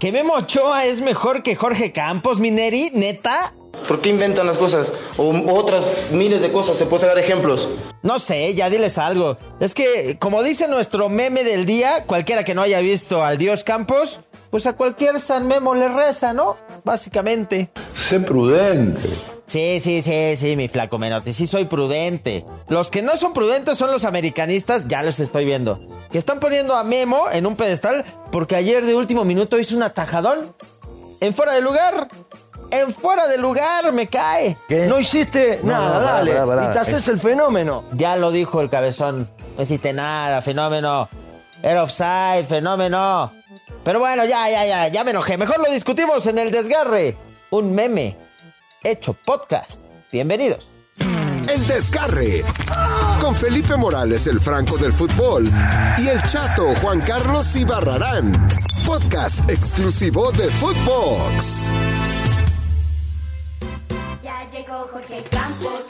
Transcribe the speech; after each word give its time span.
¿Que 0.00 0.12
Memo 0.12 0.32
Ochoa 0.32 0.86
es 0.86 1.02
mejor 1.02 1.42
que 1.42 1.54
Jorge 1.54 1.92
Campos, 1.92 2.40
Mineri? 2.40 2.90
¿Neta? 2.94 3.52
¿Por 3.86 4.00
qué 4.00 4.08
inventan 4.08 4.46
las 4.46 4.56
cosas? 4.56 4.90
O 5.18 5.30
otras 5.52 6.10
miles 6.10 6.40
de 6.40 6.50
cosas, 6.50 6.78
te 6.78 6.86
puedo 6.86 7.06
dar 7.06 7.18
ejemplos. 7.18 7.68
No 8.02 8.18
sé, 8.18 8.54
ya 8.54 8.70
diles 8.70 8.96
algo. 8.96 9.36
Es 9.60 9.74
que, 9.74 10.16
como 10.18 10.42
dice 10.42 10.68
nuestro 10.68 11.10
meme 11.10 11.44
del 11.44 11.66
día, 11.66 12.04
cualquiera 12.06 12.44
que 12.44 12.54
no 12.54 12.62
haya 12.62 12.80
visto 12.80 13.22
al 13.22 13.36
Dios 13.36 13.62
Campos, 13.62 14.20
pues 14.48 14.66
a 14.66 14.72
cualquier 14.72 15.20
San 15.20 15.46
Memo 15.46 15.74
le 15.74 15.88
reza, 15.88 16.32
¿no? 16.32 16.56
Básicamente. 16.82 17.68
Sé 17.94 18.20
prudente. 18.20 19.06
Sí, 19.50 19.80
sí, 19.80 20.00
sí, 20.00 20.36
sí, 20.36 20.54
mi 20.54 20.68
flaco 20.68 20.96
Menotti, 20.96 21.32
sí 21.32 21.44
soy 21.44 21.64
prudente. 21.64 22.44
Los 22.68 22.88
que 22.88 23.02
no 23.02 23.16
son 23.16 23.32
prudentes 23.32 23.76
son 23.76 23.90
los 23.90 24.04
americanistas, 24.04 24.86
ya 24.86 25.02
los 25.02 25.18
estoy 25.18 25.44
viendo. 25.44 25.80
Que 26.12 26.18
están 26.18 26.38
poniendo 26.38 26.76
a 26.76 26.84
Memo 26.84 27.24
en 27.32 27.46
un 27.46 27.56
pedestal 27.56 28.04
porque 28.30 28.54
ayer 28.54 28.86
de 28.86 28.94
último 28.94 29.24
minuto 29.24 29.58
hizo 29.58 29.74
un 29.74 29.82
atajadón. 29.82 30.54
En 31.20 31.34
fuera 31.34 31.50
de 31.52 31.62
lugar. 31.62 32.06
En 32.70 32.92
fuera 32.94 33.26
de 33.26 33.38
lugar, 33.38 33.90
me 33.92 34.06
cae. 34.06 34.56
No 34.86 35.00
hiciste 35.00 35.58
nada, 35.64 35.98
dale. 35.98 36.30
Y 36.30 36.72
te 36.72 36.78
haces 36.78 37.08
el 37.08 37.18
fenómeno. 37.18 37.82
Ya 37.94 38.14
lo 38.14 38.30
dijo 38.30 38.60
el 38.60 38.70
cabezón. 38.70 39.28
No 39.56 39.64
hiciste 39.64 39.92
nada, 39.92 40.42
fenómeno. 40.42 41.08
Era 41.60 41.82
offside, 41.82 42.46
fenómeno. 42.48 43.32
Pero 43.82 43.98
bueno, 43.98 44.24
ya, 44.26 44.48
ya, 44.48 44.64
ya, 44.64 44.86
ya 44.86 45.02
me 45.02 45.10
enojé. 45.10 45.36
Mejor 45.36 45.58
lo 45.58 45.72
discutimos 45.72 46.24
en 46.28 46.38
el 46.38 46.52
desgarre. 46.52 47.16
Un 47.50 47.74
meme 47.74 48.29
hecho 48.82 49.14
podcast. 49.14 49.80
Bienvenidos. 50.12 50.70
El 50.98 51.66
desgarre. 51.66 52.44
Con 53.20 53.34
Felipe 53.34 53.76
Morales, 53.76 54.26
el 54.26 54.40
Franco 54.40 54.76
del 54.78 54.92
fútbol. 54.92 55.50
Y 55.98 56.08
el 56.08 56.22
chato 56.22 56.74
Juan 56.76 57.00
Carlos 57.00 57.54
Ibarrarán. 57.56 58.32
Podcast 58.86 59.48
exclusivo 59.50 60.30
de 60.32 60.48
Footbox. 60.48 61.68
Ya 64.22 64.48
llegó 64.50 64.88
Jorge 64.90 65.22
Campos, 65.30 65.88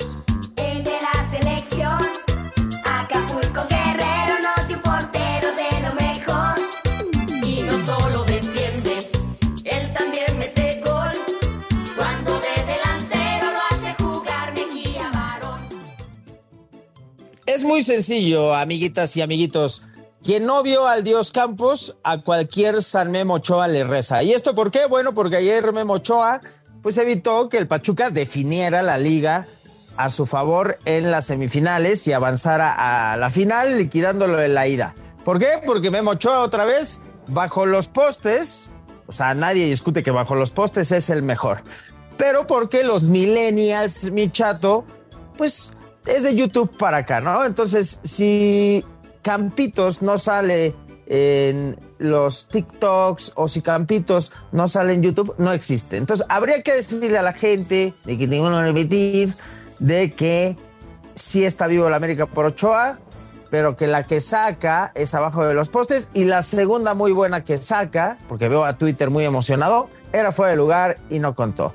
muy 17.70 17.84
sencillo, 17.84 18.52
amiguitas 18.56 19.16
y 19.16 19.22
amiguitos. 19.22 19.84
Quien 20.24 20.44
no 20.44 20.60
vio 20.64 20.88
al 20.88 21.04
Dios 21.04 21.30
Campos, 21.30 21.96
a 22.02 22.20
cualquier 22.20 22.82
San 22.82 23.12
Memo 23.12 23.40
le 23.68 23.84
reza. 23.84 24.24
¿Y 24.24 24.32
esto 24.32 24.56
por 24.56 24.72
qué? 24.72 24.86
Bueno, 24.86 25.14
porque 25.14 25.36
ayer 25.36 25.72
Memo 25.72 25.92
Ochoa 25.92 26.40
pues 26.82 26.98
evitó 26.98 27.48
que 27.48 27.58
el 27.58 27.68
Pachuca 27.68 28.10
definiera 28.10 28.82
la 28.82 28.98
liga 28.98 29.46
a 29.96 30.10
su 30.10 30.26
favor 30.26 30.80
en 30.84 31.12
las 31.12 31.26
semifinales 31.26 32.08
y 32.08 32.12
avanzara 32.12 33.12
a 33.12 33.16
la 33.16 33.30
final 33.30 33.78
liquidándolo 33.78 34.42
en 34.42 34.54
la 34.54 34.66
ida. 34.66 34.96
¿Por 35.24 35.38
qué? 35.38 35.60
Porque 35.64 35.92
Memo 35.92 36.10
Ochoa 36.10 36.40
otra 36.40 36.64
vez 36.64 37.02
bajo 37.28 37.66
los 37.66 37.86
postes, 37.86 38.68
o 39.06 39.12
sea, 39.12 39.32
nadie 39.36 39.66
discute 39.66 40.02
que 40.02 40.10
bajo 40.10 40.34
los 40.34 40.50
postes 40.50 40.90
es 40.90 41.08
el 41.08 41.22
mejor. 41.22 41.62
Pero 42.16 42.48
porque 42.48 42.82
los 42.82 43.04
millennials, 43.04 44.10
mi 44.10 44.28
chato, 44.28 44.84
pues 45.38 45.72
es 46.06 46.22
de 46.22 46.34
YouTube 46.34 46.76
para 46.76 46.98
acá, 46.98 47.20
¿no? 47.20 47.44
Entonces, 47.44 48.00
si 48.02 48.84
Campitos 49.22 50.02
no 50.02 50.18
sale 50.18 50.74
en 51.06 51.78
los 51.98 52.48
TikToks 52.48 53.32
o 53.34 53.48
si 53.48 53.62
Campitos 53.62 54.32
no 54.52 54.68
sale 54.68 54.94
en 54.94 55.02
YouTube, 55.02 55.34
no 55.38 55.52
existe. 55.52 55.96
Entonces, 55.96 56.26
habría 56.28 56.62
que 56.62 56.74
decirle 56.74 57.18
a 57.18 57.22
la 57.22 57.32
gente 57.32 57.94
de 58.04 58.18
que 58.18 58.26
ninguno 58.26 58.62
repetir 58.62 59.34
de 59.78 60.12
que 60.12 60.56
sí 61.14 61.44
está 61.44 61.66
vivo 61.66 61.88
el 61.88 61.94
América 61.94 62.26
por 62.26 62.46
Ochoa, 62.46 62.98
pero 63.50 63.76
que 63.76 63.86
la 63.86 64.04
que 64.04 64.20
saca 64.20 64.92
es 64.94 65.14
abajo 65.14 65.44
de 65.44 65.54
los 65.54 65.68
postes 65.68 66.08
y 66.14 66.24
la 66.24 66.42
segunda 66.42 66.94
muy 66.94 67.12
buena 67.12 67.44
que 67.44 67.56
saca, 67.56 68.18
porque 68.28 68.48
veo 68.48 68.64
a 68.64 68.78
Twitter 68.78 69.10
muy 69.10 69.24
emocionado, 69.24 69.88
era 70.12 70.32
fuera 70.32 70.52
de 70.52 70.56
lugar 70.56 70.98
y 71.10 71.18
no 71.18 71.34
contó. 71.34 71.74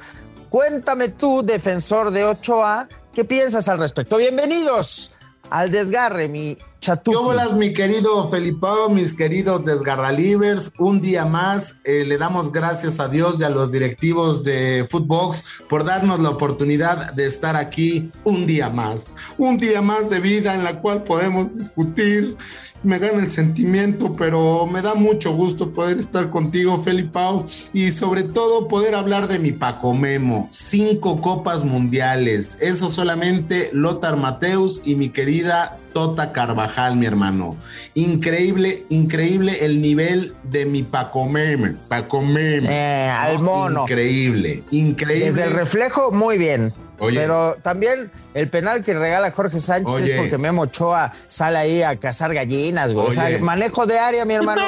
Cuéntame 0.49 1.09
tú, 1.09 1.43
defensor 1.43 2.11
de 2.11 2.23
Ochoa, 2.23 2.87
¿qué 3.15 3.23
piensas 3.23 3.69
al 3.69 3.79
respecto? 3.79 4.17
Bienvenidos 4.17 5.13
al 5.49 5.71
desgarre, 5.71 6.27
mi 6.27 6.57
chatuki. 6.85 7.17
¿Cómo 7.17 7.33
mi 7.57 7.73
querido 7.73 8.27
Felipao, 8.27 8.89
mis 8.89 9.15
queridos 9.15 9.65
desgarralivers? 9.65 10.71
Un 10.77 11.01
día 11.01 11.25
más 11.25 11.79
eh, 11.83 12.05
le 12.05 12.17
damos 12.19 12.51
gracias 12.51 12.99
a 12.99 13.07
Dios 13.07 13.39
y 13.39 13.43
a 13.43 13.49
los 13.49 13.71
directivos 13.71 14.43
de 14.43 14.85
Footbox 14.87 15.63
por 15.67 15.83
darnos 15.83 16.19
la 16.19 16.29
oportunidad 16.29 17.13
de 17.13 17.25
estar 17.25 17.55
aquí 17.55 18.11
un 18.23 18.45
día 18.45 18.69
más. 18.69 19.15
Un 19.39 19.57
día 19.57 19.81
más 19.81 20.11
de 20.11 20.19
vida 20.19 20.53
en 20.53 20.63
la 20.63 20.79
cual 20.79 21.03
podemos 21.03 21.57
discutir. 21.57 22.37
Me 22.83 22.99
gana 22.99 23.23
el 23.23 23.31
sentimiento, 23.31 24.15
pero 24.15 24.67
me 24.67 24.83
da 24.83 24.93
mucho 24.93 25.33
gusto 25.33 25.73
poder 25.73 25.97
estar 25.97 26.29
contigo, 26.29 26.79
Felipao, 26.79 27.47
y 27.73 27.89
sobre 27.89 28.21
todo 28.21 28.67
poder 28.67 28.93
hablar 28.93 29.27
de 29.27 29.39
mi 29.39 29.51
Paco 29.51 29.95
Memo. 29.95 30.49
Cinco 30.51 31.19
copas 31.19 31.63
mundiales. 31.63 32.59
Eso 32.61 32.91
solamente 32.91 33.71
Lothar 33.73 34.17
Mateus 34.17 34.83
y 34.85 34.95
mi 34.95 35.09
querida 35.09 35.79
Tota 35.95 36.33
Carvajal, 36.33 36.97
mi 36.97 37.05
hermano. 37.05 37.55
Increíble, 37.93 38.83
increíble 38.89 39.65
el 39.65 39.81
nivel 39.81 40.33
de 40.43 40.65
mi 40.65 40.83
Paco 40.83 41.25
Meme. 41.25 41.77
Paco 41.87 42.21
Meme. 42.21 42.67
Eh, 42.69 43.09
al 43.09 43.39
mono. 43.39 43.83
Increíble, 43.83 44.61
increíble. 44.71 45.27
Desde 45.27 45.45
el 45.45 45.51
reflejo, 45.51 46.11
muy 46.11 46.37
bien. 46.37 46.73
Oye. 46.99 47.17
Pero 47.17 47.55
también 47.61 48.11
el 48.33 48.49
penal 48.49 48.83
que 48.83 48.93
regala 48.93 49.31
Jorge 49.31 49.57
Sánchez 49.61 50.09
es 50.09 50.19
porque 50.19 50.37
Memo 50.37 50.63
Ochoa 50.63 51.13
sale 51.27 51.59
ahí 51.59 51.81
a 51.81 51.95
cazar 51.95 52.33
gallinas, 52.33 52.91
güey. 52.91 53.07
O 53.07 53.11
sea, 53.11 53.29
manejo 53.39 53.85
de 53.85 53.97
área, 53.97 54.25
mi 54.25 54.33
hermano. 54.33 54.63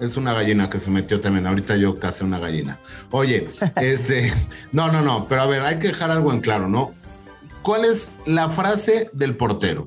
Es 0.00 0.16
una 0.16 0.32
gallina 0.32 0.68
que 0.68 0.80
se 0.80 0.90
metió 0.90 1.20
también. 1.20 1.46
Ahorita 1.46 1.76
yo 1.76 2.00
casé 2.00 2.24
una 2.24 2.40
gallina. 2.40 2.80
Oye, 3.12 3.46
este, 3.76 4.32
no, 4.72 4.90
no, 4.90 5.02
no, 5.02 5.28
pero 5.28 5.42
a 5.42 5.46
ver, 5.46 5.62
hay 5.62 5.78
que 5.78 5.86
dejar 5.86 6.10
algo 6.10 6.32
en 6.32 6.40
claro, 6.40 6.66
¿no? 6.66 6.94
¿Cuál 7.62 7.84
es 7.84 8.12
la 8.26 8.48
frase 8.48 9.08
del 9.12 9.36
portero? 9.36 9.86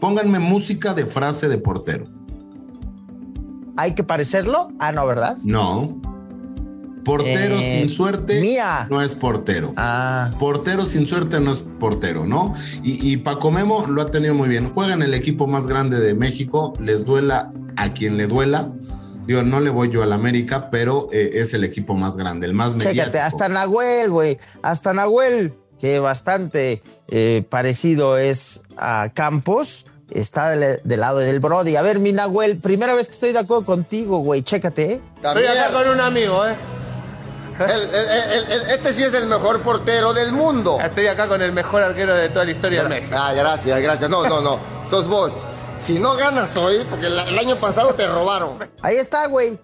Pónganme 0.00 0.38
música 0.38 0.94
de 0.94 1.06
frase 1.06 1.48
de 1.48 1.58
portero. 1.58 2.04
¿Hay 3.76 3.94
que 3.94 4.04
parecerlo? 4.04 4.68
Ah, 4.78 4.92
no, 4.92 5.06
¿verdad? 5.06 5.36
No. 5.42 6.00
Portero 7.04 7.56
Eh, 7.58 7.78
sin 7.80 7.88
suerte 7.88 8.40
mía. 8.40 8.86
no 8.90 9.00
es 9.00 9.14
portero. 9.14 9.72
Ah. 9.76 10.30
Portero 10.40 10.84
sin 10.86 11.06
suerte 11.06 11.40
no 11.40 11.52
es 11.52 11.60
portero, 11.78 12.26
¿no? 12.26 12.52
Y, 12.82 13.12
y 13.12 13.16
Paco 13.18 13.50
Memo 13.50 13.86
lo 13.86 14.02
ha 14.02 14.06
tenido 14.10 14.34
muy 14.34 14.48
bien. 14.48 14.72
Juega 14.72 14.94
en 14.94 15.02
el 15.02 15.14
equipo 15.14 15.46
más 15.46 15.68
grande 15.68 16.00
de 16.00 16.14
México, 16.14 16.72
les 16.80 17.04
duela 17.04 17.52
a 17.76 17.92
quien 17.92 18.16
le 18.16 18.26
duela. 18.26 18.72
Digo, 19.26 19.42
no 19.42 19.60
le 19.60 19.70
voy 19.70 19.90
yo 19.90 20.02
al 20.02 20.12
América, 20.12 20.68
pero 20.70 21.08
eh, 21.12 21.32
es 21.34 21.52
el 21.54 21.64
equipo 21.64 21.94
más 21.94 22.16
grande, 22.16 22.46
el 22.46 22.54
más 22.54 22.74
mediático. 22.74 22.94
Chécate, 23.04 23.20
hasta 23.20 23.48
Nahuel, 23.48 24.10
güey. 24.10 24.38
Hasta 24.62 24.92
Nahuel, 24.92 25.54
que 25.80 25.98
bastante 25.98 26.82
eh, 27.08 27.44
parecido 27.48 28.18
es 28.18 28.64
a 28.76 29.10
Campos, 29.14 29.86
está 30.10 30.50
del, 30.50 30.80
del 30.84 31.00
lado 31.00 31.18
del 31.18 31.40
Brody. 31.40 31.76
A 31.76 31.82
ver, 31.82 31.98
mi 31.98 32.12
Nahuel, 32.12 32.58
primera 32.58 32.94
vez 32.94 33.08
que 33.08 33.12
estoy 33.12 33.32
de 33.32 33.38
acuerdo 33.40 33.64
contigo, 33.64 34.18
güey. 34.18 34.42
Chécate, 34.42 34.92
¿eh? 34.92 35.00
Estoy 35.16 35.44
acá 35.46 35.72
con 35.72 35.88
un 35.88 36.00
amigo, 36.00 36.46
¿eh? 36.46 36.54
El- 37.58 37.70
el- 37.70 38.32
el- 38.44 38.52
el- 38.52 38.70
este 38.70 38.92
sí 38.92 39.02
es 39.02 39.14
el 39.14 39.26
mejor 39.26 39.62
portero 39.62 40.12
del 40.12 40.30
mundo. 40.32 40.78
Estoy 40.78 41.06
acá 41.06 41.26
con 41.26 41.40
el 41.40 41.52
mejor 41.52 41.82
arquero 41.82 42.14
de 42.14 42.28
toda 42.28 42.44
la 42.44 42.50
historia 42.50 42.82
de 42.82 42.88
México. 42.90 43.16
Ah, 43.18 43.32
gracias, 43.32 43.80
gracias. 43.80 44.10
No, 44.10 44.26
no, 44.28 44.42
no. 44.42 44.58
Sos 44.90 45.06
vos. 45.08 45.32
Si 45.82 45.98
no 45.98 46.16
ganas 46.16 46.54
hoy, 46.56 46.86
porque 46.90 47.06
el, 47.06 47.18
el 47.18 47.38
año 47.38 47.56
pasado 47.56 47.94
te 47.94 48.06
robaron. 48.06 48.58
Ahí 48.82 48.96
está, 48.96 49.26
güey. 49.28 49.58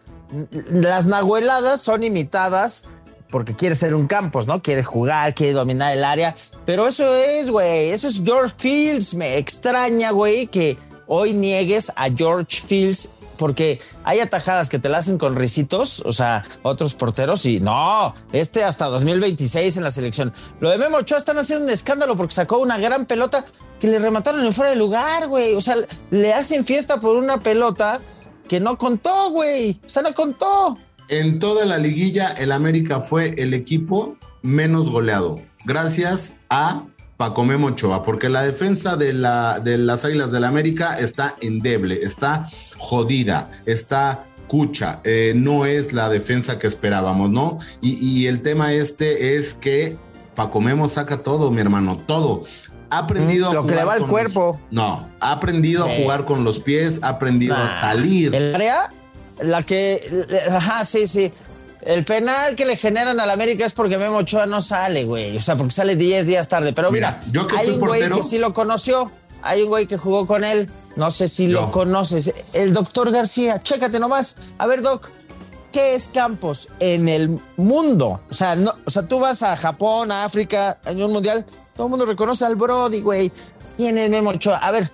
Las 0.70 1.04
nahueladas 1.04 1.82
son 1.82 2.02
imitadas 2.04 2.86
porque 3.32 3.56
quiere 3.56 3.74
ser 3.74 3.96
un 3.96 4.06
Campos, 4.06 4.46
¿no? 4.46 4.62
Quiere 4.62 4.84
jugar, 4.84 5.34
quiere 5.34 5.54
dominar 5.54 5.92
el 5.96 6.04
área. 6.04 6.36
Pero 6.64 6.86
eso 6.86 7.12
es, 7.16 7.50
güey. 7.50 7.90
Eso 7.90 8.06
es 8.06 8.22
George 8.24 8.54
Fields. 8.56 9.14
Me 9.14 9.38
extraña, 9.38 10.12
güey, 10.12 10.46
que 10.46 10.76
hoy 11.08 11.32
niegues 11.32 11.90
a 11.96 12.08
George 12.10 12.60
Fields 12.64 13.14
porque 13.38 13.80
hay 14.04 14.20
atajadas 14.20 14.68
que 14.68 14.78
te 14.78 14.88
la 14.88 14.98
hacen 14.98 15.18
con 15.18 15.34
risitos, 15.34 16.00
o 16.06 16.12
sea, 16.12 16.44
otros 16.62 16.94
porteros 16.94 17.44
y 17.44 17.58
no, 17.58 18.14
este 18.32 18.62
hasta 18.62 18.86
2026 18.86 19.78
en 19.78 19.82
la 19.82 19.90
selección. 19.90 20.32
Lo 20.60 20.70
de 20.70 20.78
Memo 20.78 20.98
Ochoa 20.98 21.18
están 21.18 21.38
haciendo 21.38 21.64
un 21.64 21.70
escándalo 21.70 22.14
porque 22.16 22.34
sacó 22.34 22.58
una 22.58 22.78
gran 22.78 23.06
pelota 23.06 23.44
que 23.80 23.88
le 23.88 23.98
remataron 23.98 24.46
en 24.46 24.52
fuera 24.52 24.70
de 24.70 24.76
lugar, 24.76 25.26
güey. 25.26 25.56
O 25.56 25.60
sea, 25.60 25.74
le 26.10 26.32
hacen 26.32 26.64
fiesta 26.64 27.00
por 27.00 27.16
una 27.16 27.40
pelota 27.40 28.00
que 28.46 28.60
no 28.60 28.78
contó, 28.78 29.30
güey. 29.30 29.80
O 29.84 29.88
sea, 29.88 30.02
no 30.02 30.14
contó. 30.14 30.78
En 31.08 31.38
toda 31.38 31.64
la 31.64 31.78
liguilla, 31.78 32.28
el 32.32 32.52
América 32.52 33.00
fue 33.00 33.34
el 33.38 33.54
equipo 33.54 34.16
menos 34.42 34.90
goleado, 34.90 35.40
gracias 35.64 36.34
a 36.50 36.84
Paco 37.16 37.44
Memo 37.44 37.68
Ochoa, 37.68 38.02
porque 38.02 38.28
la 38.28 38.42
defensa 38.42 38.96
de, 38.96 39.12
la, 39.12 39.60
de 39.60 39.78
las 39.78 40.04
Águilas 40.04 40.32
del 40.32 40.44
América 40.44 40.98
está 40.98 41.36
endeble, 41.40 42.00
está 42.02 42.48
jodida, 42.78 43.50
está 43.66 44.24
Cucha, 44.48 45.00
eh, 45.04 45.32
no 45.34 45.64
es 45.64 45.92
la 45.94 46.08
defensa 46.10 46.58
que 46.58 46.66
esperábamos, 46.66 47.30
¿no? 47.30 47.56
Y, 47.80 47.92
y 48.04 48.26
el 48.26 48.42
tema 48.42 48.72
este 48.74 49.36
es 49.36 49.54
que 49.54 49.96
Paco 50.34 50.60
Memo 50.60 50.88
saca 50.88 51.18
todo, 51.22 51.50
mi 51.50 51.60
hermano, 51.60 51.96
todo. 51.96 52.42
Ha 52.90 52.98
aprendido 52.98 53.48
a 53.48 53.54
Lo 53.54 53.62
que 53.66 53.74
le 53.74 53.80
jugar 53.82 53.88
va 53.88 53.92
al 53.94 54.00
con 54.00 54.08
cuerpo. 54.10 54.58
los- 54.64 54.72
no, 54.72 55.08
ha 55.20 55.32
aprendido 55.32 55.86
a 55.86 55.88
jugar 55.94 56.24
con 56.26 56.44
los 56.44 56.60
pies, 56.60 57.02
ha 57.02 57.10
aprendido 57.10 57.54
a 57.56 57.68
salir. 57.68 58.34
El 58.34 58.54
área, 58.54 58.90
la 59.40 59.62
que. 59.64 60.26
Ajá, 60.50 60.84
sí, 60.84 61.06
sí. 61.06 61.32
El 61.80 62.04
penal 62.04 62.54
que 62.54 62.64
le 62.64 62.76
generan 62.76 63.18
al 63.18 63.30
América 63.30 63.64
es 63.64 63.74
porque 63.74 63.98
Memo 63.98 64.18
Ochoa 64.18 64.46
no 64.46 64.60
sale, 64.60 65.04
güey. 65.04 65.36
O 65.36 65.40
sea, 65.40 65.56
porque 65.56 65.72
sale 65.72 65.96
10 65.96 66.26
días 66.26 66.48
tarde. 66.48 66.72
Pero 66.72 66.92
mira, 66.92 67.20
Mira, 67.26 67.32
yo 67.32 67.46
que 67.46 67.56
hay 67.56 67.70
un 67.70 67.80
güey 67.80 68.00
portero- 68.02 68.16
que 68.16 68.22
sí 68.22 68.38
lo 68.38 68.52
conoció. 68.54 69.10
Hay 69.42 69.62
un 69.62 69.68
güey 69.68 69.86
que 69.88 69.96
jugó 69.96 70.26
con 70.26 70.44
él. 70.44 70.70
No 70.94 71.10
sé 71.10 71.26
si 71.26 71.48
Yo. 71.48 71.60
lo 71.62 71.70
conoces. 71.72 72.54
El 72.54 72.72
doctor 72.72 73.10
García. 73.10 73.60
Chécate 73.60 73.98
nomás. 73.98 74.36
A 74.58 74.66
ver, 74.68 74.82
Doc. 74.82 75.10
¿Qué 75.72 75.94
es 75.94 76.08
Campos 76.08 76.68
en 76.80 77.08
el 77.08 77.40
mundo? 77.56 78.20
O 78.30 78.34
sea, 78.34 78.54
no, 78.54 78.74
o 78.84 78.90
sea, 78.90 79.02
tú 79.04 79.18
vas 79.18 79.42
a 79.42 79.56
Japón, 79.56 80.12
a 80.12 80.24
África, 80.24 80.78
en 80.84 81.02
un 81.02 81.10
mundial, 81.12 81.46
todo 81.74 81.86
el 81.86 81.90
mundo 81.90 82.04
reconoce 82.04 82.44
al 82.44 82.56
Brody, 82.56 83.00
güey. 83.00 83.32
¿Quién 83.78 83.96
es 83.96 84.10
Memo 84.10 84.30
Ochoa? 84.30 84.58
A 84.58 84.70
ver, 84.70 84.92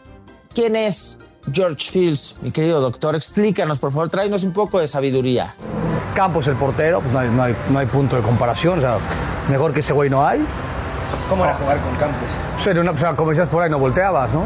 ¿quién 0.54 0.76
es 0.76 1.18
George 1.52 1.90
Fields, 1.90 2.36
mi 2.42 2.50
querido 2.50 2.80
doctor? 2.80 3.14
Explícanos, 3.16 3.78
por 3.78 3.92
favor, 3.92 4.08
tráenos 4.08 4.44
un 4.44 4.52
poco 4.52 4.78
de 4.80 4.86
sabiduría. 4.86 5.54
Campos, 6.14 6.46
el 6.48 6.56
portero, 6.56 7.00
pues 7.00 7.12
no 7.12 7.18
hay, 7.20 7.28
no 7.30 7.42
hay- 7.42 7.56
no 7.70 7.78
hay 7.78 7.86
punto 7.86 8.16
de 8.16 8.22
comparación. 8.22 8.78
O 8.78 8.80
sea, 8.80 8.96
mejor 9.48 9.72
que 9.72 9.80
ese 9.80 9.92
güey 9.92 10.10
no 10.10 10.26
hay. 10.26 10.44
¿Cómo 11.28 11.44
era 11.44 11.54
jugar 11.54 11.78
con 11.80 11.94
Campos? 11.96 12.28
O 12.56 12.58
sea, 12.58 12.72
una- 12.80 12.90
o 12.90 12.96
sea, 12.96 13.14
como 13.14 13.30
decías 13.30 13.48
por 13.48 13.62
ahí, 13.62 13.70
no 13.70 13.78
volteabas, 13.78 14.32
¿no? 14.32 14.44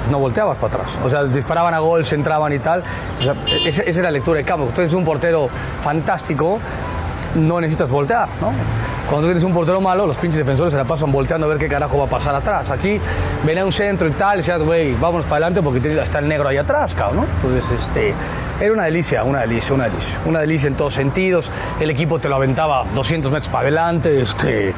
Pues 0.00 0.10
no 0.10 0.18
volteabas 0.18 0.56
para 0.58 0.74
atrás. 0.74 0.88
O 1.04 1.08
sea, 1.10 1.24
disparaban 1.24 1.72
a 1.74 1.78
gol, 1.78 2.04
se 2.04 2.14
entraban 2.14 2.52
y 2.52 2.58
tal. 2.58 2.82
O 3.20 3.22
sea, 3.22 3.34
esa, 3.46 3.82
esa 3.82 3.90
es 3.90 3.96
la 3.98 4.10
lectura 4.10 4.38
de 4.38 4.44
Campos. 4.44 4.74
Tú 4.74 4.80
eres 4.80 4.92
un 4.92 5.04
portero 5.04 5.48
fantástico, 5.82 6.58
no 7.36 7.60
necesitas 7.60 7.90
voltear, 7.90 8.28
¿no? 8.40 8.52
Cuando 9.08 9.26
tienes 9.26 9.44
un 9.44 9.52
portero 9.52 9.80
malo, 9.80 10.06
los 10.06 10.16
pinches 10.16 10.38
defensores 10.38 10.72
se 10.72 10.78
la 10.78 10.84
pasan 10.84 11.12
volteando 11.12 11.46
a 11.46 11.50
ver 11.50 11.58
qué 11.58 11.68
carajo 11.68 11.98
va 11.98 12.04
a 12.04 12.08
pasar 12.08 12.34
atrás. 12.34 12.70
Aquí 12.70 12.98
venía 13.44 13.64
un 13.64 13.72
centro 13.72 14.08
y 14.08 14.12
tal, 14.12 14.36
y 14.36 14.36
decías, 14.38 14.60
güey, 14.62 14.94
vámonos 14.94 15.26
para 15.26 15.46
adelante 15.46 15.62
porque 15.62 16.00
está 16.00 16.20
el 16.20 16.28
negro 16.28 16.48
ahí 16.48 16.56
atrás, 16.56 16.94
cabrón, 16.94 17.16
¿no? 17.16 17.26
Entonces, 17.36 17.80
este, 17.80 18.14
era 18.60 18.72
una 18.72 18.84
delicia, 18.84 19.22
una 19.24 19.40
delicia, 19.40 19.74
una 19.74 19.84
delicia. 19.84 20.18
Una 20.24 20.40
delicia 20.40 20.68
en 20.68 20.74
todos 20.74 20.94
sentidos. 20.94 21.50
El 21.80 21.90
equipo 21.90 22.18
te 22.18 22.28
lo 22.28 22.36
aventaba 22.36 22.84
200 22.94 23.30
metros 23.30 23.48
para 23.48 23.62
adelante, 23.62 24.20
este... 24.20 24.74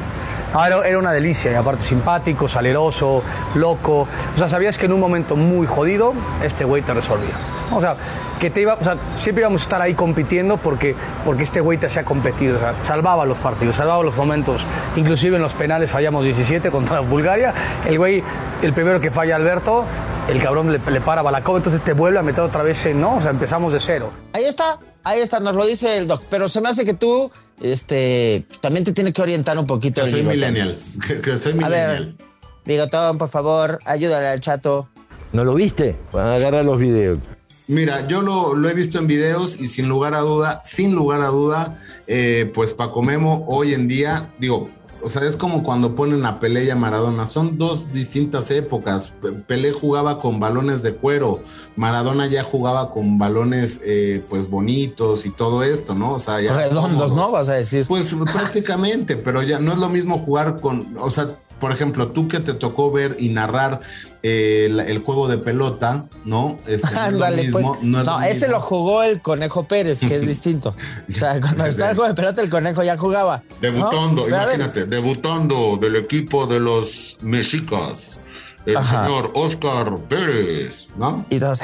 no, 0.57 0.83
era, 0.83 0.97
una 0.97 1.11
delicia, 1.11 1.51
y 1.51 1.55
aparte 1.55 1.83
simpático, 1.83 2.47
saleroso, 2.47 3.23
loco. 3.55 4.07
O 4.35 4.37
sea, 4.37 4.49
sabías 4.49 4.77
que 4.77 4.87
en 4.87 4.93
un 4.93 4.99
momento 4.99 5.35
muy 5.35 5.67
jodido, 5.67 6.13
este 6.43 6.65
güey 6.65 6.81
te 6.81 6.93
resolvía. 6.93 7.35
O 7.71 7.81
sea, 7.81 7.95
que 8.39 8.49
te 8.49 8.61
iba, 8.61 8.75
o 8.79 8.83
sea, 8.83 8.95
siempre 9.19 9.41
íbamos 9.41 9.61
a 9.61 9.63
estar 9.63 9.81
ahí 9.81 9.93
compitiendo 9.93 10.57
porque, 10.57 10.95
porque 11.25 11.43
este 11.43 11.61
güey 11.61 11.77
te 11.77 11.87
hacía 11.87 12.03
competir. 12.03 12.51
O 12.55 12.59
sea, 12.59 12.73
salvaba 12.83 13.25
los 13.25 13.37
partidos, 13.39 13.75
salvaba 13.75 14.03
los 14.03 14.15
momentos. 14.15 14.63
Inclusive 14.95 15.35
en 15.35 15.41
los 15.41 15.53
penales 15.53 15.91
fallamos 15.91 16.23
17 16.25 16.71
contra 16.71 17.01
Bulgaria. 17.01 17.53
El 17.85 17.97
güey, 17.97 18.23
el 18.61 18.73
primero 18.73 18.99
que 18.99 19.11
falla 19.11 19.35
Alberto, 19.35 19.83
el 20.27 20.41
cabrón 20.41 20.71
le, 20.71 20.79
le 20.79 21.01
para 21.01 21.21
Balacova, 21.21 21.57
entonces 21.57 21.81
te 21.81 21.93
vuelve 21.93 22.19
a 22.19 22.23
meter 22.23 22.43
otra 22.43 22.63
vez 22.63 22.85
en, 22.85 22.99
¿no? 22.99 23.15
O 23.15 23.21
sea, 23.21 23.31
empezamos 23.31 23.73
de 23.73 23.79
cero. 23.79 24.11
Ahí 24.33 24.45
está, 24.45 24.77
ahí 25.07 25.21
está, 25.21 25.39
nos 25.39 25.55
lo 25.55 25.65
dice 25.65 25.97
el 25.97 26.07
doc. 26.07 26.23
Pero 26.29 26.47
se 26.47 26.61
me 26.61 26.69
hace 26.69 26.85
que 26.85 26.93
tú, 26.93 27.31
este, 27.61 28.45
también 28.61 28.83
te 28.83 28.93
tiene 28.93 29.13
que 29.13 29.21
orientar 29.21 29.57
un 29.57 29.65
poquito. 29.65 30.03
Que 30.03 30.11
soy 30.11 30.21
bigotón. 30.21 30.39
millennial. 30.39 30.75
Que, 31.07 31.21
que 31.21 31.37
soy 31.37 31.53
A 31.63 31.69
ver, 31.69 31.89
millennial. 31.89 32.17
Bigotón, 32.65 33.17
por 33.17 33.29
favor, 33.29 33.79
ayúdale 33.85 34.27
al 34.27 34.39
chato. 34.39 34.89
¿No 35.31 35.43
lo 35.43 35.53
viste? 35.53 35.95
Van 36.11 36.27
a 36.27 36.35
agarrar 36.35 36.65
los 36.65 36.79
videos. 36.79 37.19
Mira, 37.67 38.07
yo 38.07 38.21
lo, 38.21 38.55
lo 38.55 38.69
he 38.69 38.73
visto 38.73 38.97
en 38.97 39.07
videos 39.07 39.59
y 39.59 39.67
sin 39.67 39.89
lugar 39.89 40.13
a 40.13 40.19
duda, 40.19 40.61
sin 40.63 40.95
lugar 40.95 41.21
a 41.21 41.27
duda, 41.27 41.77
eh, 42.07 42.49
pues 42.53 42.71
Paco 42.71 43.01
Memo 43.01 43.43
hoy 43.47 43.73
en 43.73 43.89
día, 43.89 44.29
digo, 44.37 44.69
o 45.03 45.09
sea, 45.09 45.23
es 45.23 45.37
como 45.37 45.63
cuando 45.63 45.95
ponen 45.95 46.25
a 46.25 46.39
Pelé 46.39 46.65
y 46.65 46.69
a 46.69 46.75
Maradona, 46.75 47.25
son 47.25 47.57
dos 47.57 47.91
distintas 47.91 48.51
épocas. 48.51 49.13
Pe- 49.21 49.31
Pelé 49.31 49.71
jugaba 49.71 50.19
con 50.19 50.39
balones 50.39 50.81
de 50.83 50.93
cuero, 50.95 51.41
Maradona 51.75 52.27
ya 52.27 52.43
jugaba 52.43 52.91
con 52.91 53.17
balones 53.17 53.81
eh, 53.83 54.23
pues 54.29 54.49
bonitos 54.49 55.25
y 55.25 55.29
todo 55.29 55.63
esto, 55.63 55.95
¿no? 55.95 56.13
O 56.13 56.19
sea, 56.19 56.41
ya 56.41 56.53
Redondos, 56.53 57.13
¿no? 57.13 57.31
Vas 57.31 57.49
a 57.49 57.53
decir. 57.53 57.85
Pues 57.87 58.13
prácticamente, 58.31 59.15
pero 59.17 59.41
ya 59.43 59.59
no 59.59 59.73
es 59.73 59.77
lo 59.79 59.89
mismo 59.89 60.19
jugar 60.19 60.59
con, 60.61 60.95
o 60.99 61.09
sea, 61.09 61.37
por 61.59 61.71
ejemplo, 61.71 62.09
tú 62.09 62.27
que 62.27 62.39
te 62.39 62.53
tocó 62.53 62.91
ver 62.91 63.15
y 63.19 63.29
narrar 63.29 63.79
eh, 64.23 64.65
el 64.87 64.99
juego 64.99 65.27
de 65.27 65.37
pelota, 65.37 66.05
¿no? 66.25 66.59
Este, 66.67 66.87
no 66.87 66.87
es 66.87 66.93
lo 66.93 66.99
Ándale, 66.99 67.43
mismo, 67.43 67.59
pues. 67.73 67.83
no 67.83 68.03
No, 68.03 68.03
es 68.03 68.05
lo 68.05 68.21
ese 68.23 68.45
mismo. 68.47 68.51
lo 68.53 68.61
jugó 68.61 69.03
el 69.03 69.21
Conejo 69.21 69.67
Pérez, 69.67 69.99
que 70.01 70.15
es 70.17 70.21
distinto. 70.27 70.75
O 71.09 71.13
sea, 71.13 71.39
cuando 71.41 71.65
estaba 71.65 71.89
el 71.91 71.95
juego 71.95 72.09
de 72.09 72.15
pelota, 72.15 72.41
el 72.41 72.49
Conejo 72.49 72.83
ya 72.83 72.97
jugaba. 72.97 73.43
¿no? 73.49 73.55
Debutando, 73.61 74.27
imagínate, 74.27 74.85
debutando 74.85 75.77
del 75.79 75.95
equipo 75.95 76.45
de 76.47 76.59
los 76.59 77.17
mexicas, 77.21 78.19
el 78.65 78.77
Ajá. 78.77 79.05
señor 79.05 79.31
Oscar 79.33 79.97
Pérez, 80.09 80.87
¿no? 80.97 81.25
Y 81.29 81.39
todos, 81.39 81.61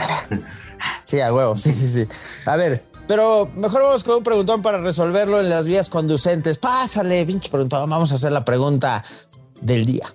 sí, 1.03 1.19
a 1.19 1.33
huevo, 1.33 1.55
sí, 1.57 1.73
sí, 1.73 1.87
sí. 1.87 2.07
A 2.45 2.55
ver, 2.55 2.83
pero 3.07 3.49
mejor 3.55 3.81
vamos 3.83 4.03
con 4.03 4.15
un 4.15 4.23
preguntón 4.23 4.61
para 4.61 4.77
resolverlo 4.77 5.39
en 5.41 5.49
las 5.49 5.67
vías 5.67 5.89
conducentes. 5.89 6.57
Pásale, 6.57 7.25
pinche 7.25 7.49
preguntón. 7.49 7.89
Vamos 7.89 8.11
a 8.11 8.15
hacer 8.15 8.31
la 8.31 8.45
pregunta 8.45 9.03
del 9.63 9.85
día. 9.85 10.13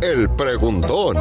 El 0.00 0.28
preguntón. 0.30 1.16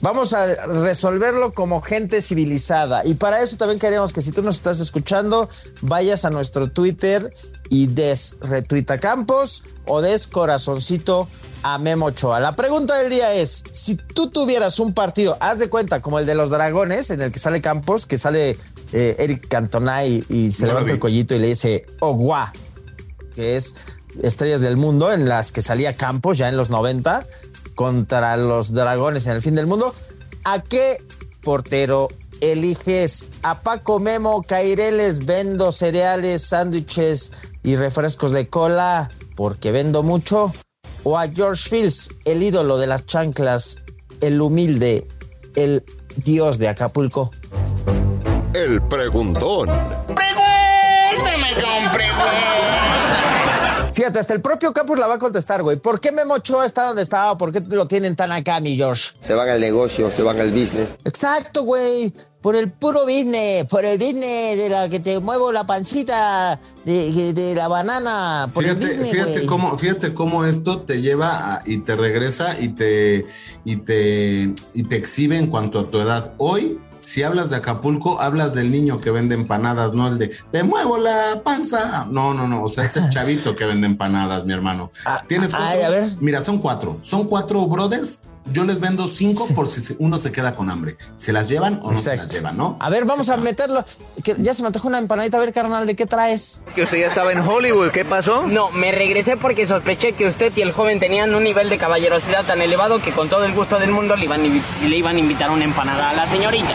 Vamos 0.00 0.32
a 0.32 0.66
resolverlo 0.66 1.52
como 1.52 1.82
gente 1.82 2.22
civilizada. 2.22 3.04
Y 3.04 3.14
para 3.14 3.42
eso 3.42 3.56
también 3.56 3.78
queremos 3.78 4.12
que 4.12 4.20
si 4.20 4.32
tú 4.32 4.42
nos 4.42 4.56
estás 4.56 4.80
escuchando, 4.80 5.48
vayas 5.82 6.24
a 6.24 6.30
nuestro 6.30 6.70
Twitter 6.70 7.30
y 7.68 7.88
des 7.88 8.38
retweet 8.40 8.86
a 8.88 8.98
Campos 8.98 9.64
o 9.86 10.00
des 10.00 10.26
corazoncito 10.26 11.28
a 11.62 11.78
Memo 11.78 12.06
Ochoa. 12.06 12.40
La 12.40 12.54
pregunta 12.54 12.96
del 12.96 13.10
día 13.10 13.34
es, 13.34 13.64
si 13.72 13.96
tú 13.96 14.30
tuvieras 14.30 14.78
un 14.78 14.94
partido, 14.94 15.36
haz 15.40 15.58
de 15.58 15.68
cuenta 15.68 16.00
como 16.00 16.20
el 16.20 16.26
de 16.26 16.34
los 16.36 16.48
dragones, 16.48 17.10
en 17.10 17.20
el 17.20 17.32
que 17.32 17.38
sale 17.38 17.60
Campos, 17.60 18.06
que 18.06 18.16
sale 18.16 18.56
eh, 18.92 19.16
Eric 19.18 19.48
Cantona 19.48 20.04
y, 20.04 20.24
y 20.28 20.52
se 20.52 20.62
No 20.62 20.68
levanta 20.68 20.92
el 20.92 20.98
collito 20.98 21.34
y 21.34 21.38
le 21.38 21.48
dice, 21.48 21.86
Ogua, 22.00 22.52
que 23.34 23.56
es 23.56 23.76
Estrellas 24.22 24.60
del 24.60 24.76
Mundo, 24.76 25.12
en 25.12 25.28
las 25.28 25.52
que 25.52 25.60
salía 25.60 25.96
Campos 25.96 26.38
ya 26.38 26.48
en 26.48 26.56
los 26.56 26.70
90 26.70 27.26
contra 27.74 28.36
los 28.36 28.72
Dragones 28.72 29.26
en 29.26 29.34
el 29.34 29.42
fin 29.42 29.54
del 29.54 29.66
mundo. 29.66 29.94
¿A 30.44 30.62
qué 30.62 31.02
portero 31.42 32.08
eliges? 32.40 33.28
¿A 33.42 33.60
Paco 33.60 34.00
Memo, 34.00 34.42
Caireles, 34.42 35.24
vendo 35.26 35.70
cereales, 35.70 36.42
sándwiches 36.42 37.32
y 37.62 37.76
refrescos 37.76 38.32
de 38.32 38.48
cola 38.48 39.10
porque 39.36 39.70
vendo 39.70 40.02
mucho? 40.02 40.52
¿O 41.04 41.16
a 41.16 41.28
George 41.28 41.68
Fields, 41.68 42.16
el 42.24 42.42
ídolo 42.42 42.78
de 42.78 42.88
las 42.88 43.06
chanclas, 43.06 43.82
el 44.20 44.40
humilde, 44.40 45.06
el 45.54 45.84
dios 46.16 46.58
de 46.58 46.68
Acapulco? 46.68 47.30
El 48.66 48.82
preguntón. 48.82 49.68
Fíjate, 53.92 54.18
hasta 54.20 54.34
el 54.34 54.40
propio 54.40 54.72
Campos 54.72 54.98
la 54.98 55.06
va 55.08 55.14
a 55.14 55.18
contestar, 55.18 55.62
güey. 55.62 55.76
¿Por 55.76 56.00
qué 56.00 56.12
Memo 56.12 56.34
Ochoa 56.34 56.64
está 56.66 56.84
donde 56.84 57.02
estaba? 57.02 57.36
¿Por 57.36 57.50
qué 57.52 57.60
lo 57.60 57.88
tienen 57.88 58.14
tan 58.14 58.30
acá, 58.30 58.60
mi 58.60 58.76
George? 58.76 59.10
Se 59.22 59.34
van 59.34 59.48
al 59.48 59.60
negocio, 59.60 60.10
se 60.14 60.22
van 60.22 60.40
al 60.40 60.50
business. 60.52 60.88
Exacto, 61.04 61.62
güey. 61.64 62.12
Por 62.40 62.54
el 62.54 62.70
puro 62.70 63.02
business, 63.04 63.64
por 63.66 63.84
el 63.84 63.98
business 63.98 64.56
de 64.56 64.68
la 64.70 64.88
que 64.88 65.00
te 65.00 65.18
muevo 65.18 65.50
la 65.50 65.66
pancita 65.66 66.60
de, 66.84 67.32
de 67.32 67.54
la 67.56 67.66
banana, 67.66 68.48
por 68.54 68.64
el 68.64 68.70
Fíjate, 68.76 68.86
business, 68.86 69.10
fíjate 69.10 69.32
güey. 69.32 69.46
cómo, 69.46 69.76
fíjate 69.76 70.14
cómo 70.14 70.44
esto 70.44 70.82
te 70.82 71.00
lleva 71.00 71.54
a- 71.56 71.62
y 71.66 71.78
te 71.78 71.96
regresa 71.96 72.56
y 72.60 72.68
te, 72.68 73.26
y 73.64 73.76
te, 73.78 74.52
y 74.74 74.82
te 74.84 74.96
exhibe 74.96 75.36
en 75.36 75.48
cuanto 75.48 75.80
a 75.80 75.90
tu 75.90 76.00
edad. 76.00 76.34
Hoy, 76.38 76.78
si 77.08 77.22
hablas 77.22 77.48
de 77.48 77.56
Acapulco, 77.56 78.20
hablas 78.20 78.54
del 78.54 78.70
niño 78.70 79.00
que 79.00 79.10
vende 79.10 79.34
empanadas, 79.34 79.94
no 79.94 80.08
el 80.08 80.18
de 80.18 80.30
te 80.52 80.62
muevo 80.62 80.98
la 80.98 81.40
panza. 81.42 82.06
No, 82.10 82.34
no, 82.34 82.46
no. 82.46 82.64
O 82.64 82.68
sea, 82.68 82.84
es 82.84 82.98
el 82.98 83.08
chavito 83.08 83.54
que 83.54 83.64
vende 83.64 83.86
empanadas, 83.86 84.44
mi 84.44 84.52
hermano. 84.52 84.90
Tienes 85.26 85.54
ay, 85.54 85.78
cuatro. 85.78 85.86
a 85.86 85.88
ver. 85.88 86.08
Mira, 86.20 86.42
son 86.42 86.58
cuatro. 86.58 86.98
Son 87.00 87.24
cuatro 87.24 87.66
brothers. 87.66 88.24
Yo 88.46 88.64
les 88.64 88.80
vendo 88.80 89.08
cinco 89.08 89.46
por 89.54 89.68
si 89.68 89.94
uno 89.98 90.18
se 90.18 90.32
queda 90.32 90.54
con 90.54 90.70
hambre. 90.70 90.96
¿Se 91.16 91.32
las 91.32 91.48
llevan 91.48 91.80
o 91.82 91.92
no 91.92 92.00
se 92.00 92.16
las 92.16 92.30
llevan, 92.32 92.56
no? 92.56 92.76
A 92.80 92.88
ver, 92.90 93.04
vamos 93.04 93.28
a 93.28 93.36
meterlo. 93.36 93.84
Que 94.24 94.34
ya 94.38 94.54
se 94.54 94.62
me 94.62 94.68
antojó 94.68 94.88
una 94.88 94.98
empanadita. 94.98 95.36
A 95.36 95.40
ver, 95.40 95.52
carnal, 95.52 95.86
¿de 95.86 95.94
qué 95.94 96.06
traes? 96.06 96.62
Que 96.74 96.82
usted 96.82 96.98
ya 96.98 97.06
estaba 97.08 97.32
en 97.32 97.40
Hollywood, 97.40 97.90
¿qué 97.90 98.04
pasó? 98.04 98.46
No, 98.46 98.70
me 98.70 98.92
regresé 98.92 99.36
porque 99.36 99.66
sospeché 99.66 100.12
que 100.14 100.26
usted 100.26 100.52
y 100.56 100.62
el 100.62 100.72
joven 100.72 100.98
tenían 100.98 101.34
un 101.34 101.44
nivel 101.44 101.68
de 101.68 101.76
caballerosidad 101.76 102.46
tan 102.46 102.62
elevado 102.62 103.00
que 103.02 103.12
con 103.12 103.28
todo 103.28 103.44
el 103.44 103.52
gusto 103.52 103.78
del 103.78 103.90
mundo 103.90 104.16
le 104.16 104.24
iban, 104.24 104.42
le 104.42 104.96
iban 104.96 105.16
a 105.16 105.18
invitar 105.18 105.50
una 105.50 105.64
empanada 105.64 106.10
a 106.10 106.14
la 106.14 106.26
señorita. 106.26 106.70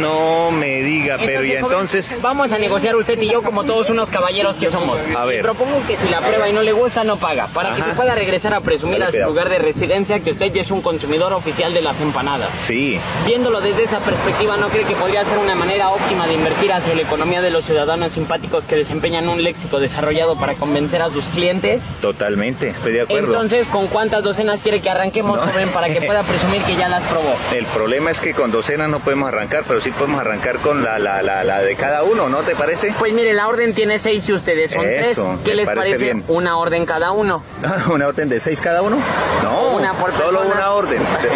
No 0.00 0.50
me 0.50 0.82
diga, 0.82 1.16
pero 1.18 1.44
y 1.44 1.50
joven, 1.50 1.64
entonces... 1.64 2.10
Vamos 2.20 2.50
a 2.50 2.58
negociar 2.58 2.96
usted 2.96 3.20
y 3.20 3.30
yo 3.30 3.42
como 3.42 3.64
todos 3.64 3.90
unos 3.90 4.10
caballeros 4.10 4.56
que 4.56 4.70
somos. 4.70 4.98
A 5.16 5.24
ver. 5.24 5.36
Le 5.36 5.42
propongo 5.42 5.86
que 5.86 5.96
si 5.96 6.08
la 6.08 6.20
prueba 6.20 6.48
y 6.48 6.52
no 6.52 6.62
le 6.62 6.72
gusta, 6.72 7.04
no 7.04 7.18
paga. 7.18 7.46
Para 7.46 7.74
que 7.76 7.82
se 7.82 7.90
pueda 7.90 8.14
regresar 8.14 8.52
a 8.54 8.60
presumir 8.60 9.02
a 9.02 9.06
su 9.06 9.12
cuidado. 9.12 9.30
lugar 9.30 9.48
de 9.48 9.58
residencia 9.58 10.18
que 10.20 10.32
usted 10.32 10.52
ya 10.52 10.62
es 10.62 10.70
un 10.70 10.82
consumidor 10.82 11.03
consumidor 11.04 11.34
oficial 11.34 11.74
de 11.74 11.82
las 11.82 12.00
empanadas. 12.00 12.48
Sí. 12.54 12.98
Viéndolo 13.26 13.60
desde 13.60 13.82
esa 13.82 13.98
perspectiva, 14.00 14.56
¿no 14.56 14.68
cree 14.68 14.84
que 14.84 14.94
podría 14.94 15.22
ser 15.26 15.36
una 15.36 15.54
manera 15.54 15.90
óptima 15.90 16.26
de 16.26 16.32
invertir 16.32 16.72
hacia 16.72 16.94
la 16.94 17.02
economía 17.02 17.42
de 17.42 17.50
los 17.50 17.66
ciudadanos 17.66 18.12
simpáticos 18.12 18.64
que 18.64 18.76
desempeñan 18.76 19.28
un 19.28 19.42
léxico 19.44 19.80
desarrollado 19.80 20.36
para 20.36 20.54
convencer 20.54 21.02
a 21.02 21.10
sus 21.10 21.28
clientes? 21.28 21.82
Totalmente, 22.00 22.70
estoy 22.70 22.92
de 22.94 23.02
acuerdo. 23.02 23.34
Entonces, 23.34 23.66
¿con 23.66 23.88
cuántas 23.88 24.22
docenas 24.24 24.60
quiere 24.62 24.80
que 24.80 24.88
arranquemos, 24.88 25.36
No. 25.38 25.46
joven, 25.46 25.68
para 25.70 25.88
que 25.92 26.00
pueda 26.00 26.22
presumir 26.26 26.62
que 26.62 26.74
ya 26.76 26.88
las 26.88 27.02
probó? 27.02 27.34
El 27.52 27.66
problema 27.66 28.10
es 28.10 28.20
que 28.22 28.32
con 28.32 28.50
docenas 28.50 28.88
no 28.88 29.00
podemos 29.00 29.28
arrancar, 29.28 29.64
pero 29.68 29.82
sí 29.82 29.90
podemos 29.90 30.22
arrancar 30.22 30.56
con 30.60 30.82
la, 30.82 30.98
la, 30.98 31.20
la, 31.20 31.44
la 31.44 31.60
de 31.60 31.76
cada 31.76 32.02
uno, 32.04 32.30
¿no 32.30 32.38
te 32.38 32.54
parece? 32.56 32.94
Pues 32.98 33.12
mire, 33.12 33.34
la 33.34 33.46
orden 33.46 33.74
tiene 33.74 33.98
seis 33.98 34.26
y 34.30 34.32
ustedes 34.32 34.70
son 34.70 34.84
tres. 34.84 35.20
¿Qué 35.44 35.54
les 35.54 35.66
parece 35.66 35.84
parece 35.90 36.04
bien. 36.04 36.24
una 36.28 36.56
orden 36.56 36.86
cada 36.86 37.12
uno? 37.12 37.42
¿Una 37.90 38.06
orden 38.08 38.30
de 38.30 38.40
seis 38.40 38.58
cada 38.62 38.80
uno? 38.80 38.96
No, 39.42 39.74
Una 39.76 39.92
por 39.92 40.12
solo 40.16 40.40
una 40.50 40.70
orden. 40.70 40.83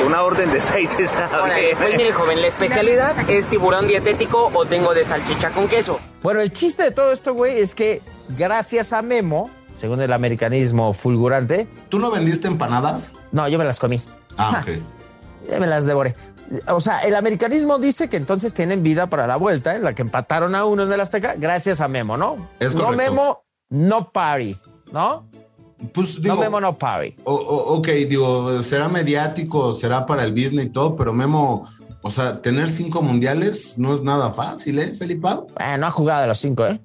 Una 0.06 0.22
orden 0.22 0.50
de 0.52 0.60
seis 0.60 0.94
está 0.98 1.28
Órale, 1.42 1.60
bien. 1.60 1.76
pues 1.78 1.96
mire, 1.96 2.12
joven, 2.12 2.40
la 2.40 2.48
especialidad 2.48 3.30
es 3.30 3.46
tiburón 3.46 3.86
dietético 3.88 4.50
o 4.52 4.66
tengo 4.66 4.94
de 4.94 5.04
salchicha 5.04 5.50
con 5.50 5.68
queso. 5.68 5.98
Bueno, 6.22 6.40
el 6.40 6.52
chiste 6.52 6.82
de 6.82 6.90
todo 6.90 7.12
esto, 7.12 7.34
güey, 7.34 7.58
es 7.60 7.74
que 7.74 8.00
gracias 8.36 8.92
a 8.92 9.02
Memo, 9.02 9.50
según 9.72 10.00
el 10.02 10.12
americanismo 10.12 10.92
fulgurante, 10.92 11.66
¿Tú 11.88 11.98
no 11.98 12.10
vendiste 12.10 12.48
empanadas? 12.48 13.12
no, 13.32 13.48
yo 13.48 13.58
me 13.58 13.64
las 13.64 13.78
comí. 13.80 14.00
Ah, 14.36 14.62
ok. 14.62 15.58
Me 15.58 15.66
las 15.66 15.84
devoré. 15.84 16.14
O 16.68 16.80
sea, 16.80 17.00
el 17.00 17.14
americanismo 17.14 17.78
dice 17.78 18.08
que 18.08 18.16
entonces 18.16 18.54
tienen 18.54 18.82
vida 18.82 19.08
para 19.08 19.26
la 19.26 19.36
vuelta, 19.36 19.76
en 19.76 19.82
la 19.84 19.94
que 19.94 20.02
empataron 20.02 20.54
a 20.54 20.64
uno 20.64 20.84
en 20.84 20.92
el 20.92 21.00
Azteca, 21.00 21.34
gracias 21.36 21.80
a 21.80 21.88
Memo, 21.88 22.16
¿no? 22.16 22.48
Es 22.60 22.74
no. 22.74 22.90
Memo, 22.92 23.44
no 23.68 24.10
party, 24.12 24.56
¿no? 24.92 25.27
Pues 25.92 26.20
digo, 26.20 26.34
no 26.34 26.40
Memo, 26.40 26.60
no 26.60 26.76
o- 27.32 27.74
ok, 27.76 27.88
digo, 28.08 28.60
será 28.62 28.88
mediático, 28.88 29.72
será 29.72 30.06
para 30.06 30.24
el 30.24 30.32
business 30.32 30.66
y 30.66 30.70
todo, 30.70 30.96
pero 30.96 31.12
Memo, 31.12 31.68
o 32.02 32.10
sea, 32.10 32.42
tener 32.42 32.68
cinco 32.70 33.00
mundiales 33.02 33.74
no 33.78 33.94
es 33.94 34.02
nada 34.02 34.32
fácil, 34.32 34.78
¿eh, 34.80 34.94
Felipe? 34.94 35.28
Eh, 35.60 35.78
no 35.78 35.86
ha 35.86 35.90
jugado 35.90 36.22
de 36.22 36.26
los 36.28 36.38
cinco, 36.38 36.66
¿eh? 36.66 36.80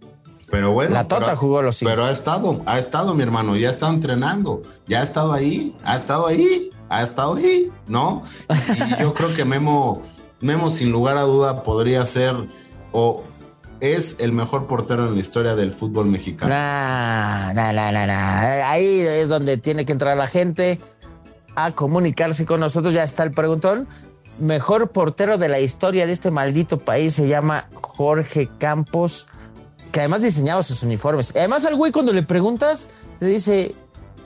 Pero 0.52 0.72
bueno. 0.72 0.94
La 0.94 1.08
Tota 1.08 1.26
pero- 1.26 1.38
jugó 1.38 1.62
los 1.64 1.76
cinco. 1.78 1.90
Pero 1.90 2.06
ha 2.06 2.12
estado, 2.12 2.62
ha 2.68 2.78
estado, 2.78 3.16
mi 3.16 3.24
hermano, 3.24 3.56
ya 3.56 3.70
está 3.72 3.90
entrenando, 3.90 4.62
ya 4.88 5.00
ha 5.00 5.04
estado 5.04 5.34
ahí, 5.34 5.76
ha 5.84 5.96
estado 5.96 6.28
ahí, 6.28 6.70
ha 6.90 7.02
estado 7.02 7.36
ahí, 7.36 7.72
¿no? 7.88 8.22
Y 8.98 9.02
yo 9.02 9.16
creo 9.16 9.34
que 9.34 9.44
Memo, 9.46 10.04
Memo 10.42 10.70
sin 10.70 10.92
lugar 10.92 11.18
a 11.18 11.22
duda 11.22 11.64
podría 11.64 12.06
ser 12.06 12.36
o 12.92 13.24
es 13.84 14.16
el 14.20 14.32
mejor 14.32 14.66
portero 14.68 15.06
en 15.06 15.14
la 15.14 15.20
historia 15.20 15.56
del 15.56 15.74
fútbol 15.74 16.06
mexicano. 16.06 16.50
Nah, 16.50 17.52
nah, 17.54 17.92
nah. 17.92 18.72
Ahí 18.72 19.02
es 19.02 19.28
donde 19.28 19.58
tiene 19.58 19.86
que 19.86 19.92
entrar 19.92 20.16
la 20.16 20.28
gente 20.28 20.80
a 21.54 21.76
comunicarse 21.76 22.46
con 22.46 22.62
nosotros. 22.62 22.94
Ya 22.94 23.04
está 23.04 23.24
el 23.24 23.32
preguntón. 23.32 23.90
Mejor 24.40 24.92
portero 24.92 25.38
de 25.38 25.50
la 25.50 25.60
historia 25.60 26.06
de 26.06 26.14
este 26.14 26.32
maldito 26.32 26.78
país 26.78 27.14
se 27.14 27.28
llama 27.28 27.68
Jorge 27.82 28.50
Campos, 28.58 29.28
que 29.92 30.00
además 30.00 30.22
diseñaba 30.22 30.64
sus 30.64 30.82
uniformes. 30.84 31.36
Además, 31.36 31.66
al 31.66 31.76
güey 31.76 31.92
cuando 31.92 32.14
le 32.14 32.24
preguntas, 32.24 32.90
te 33.20 33.26
dice, 33.26 33.76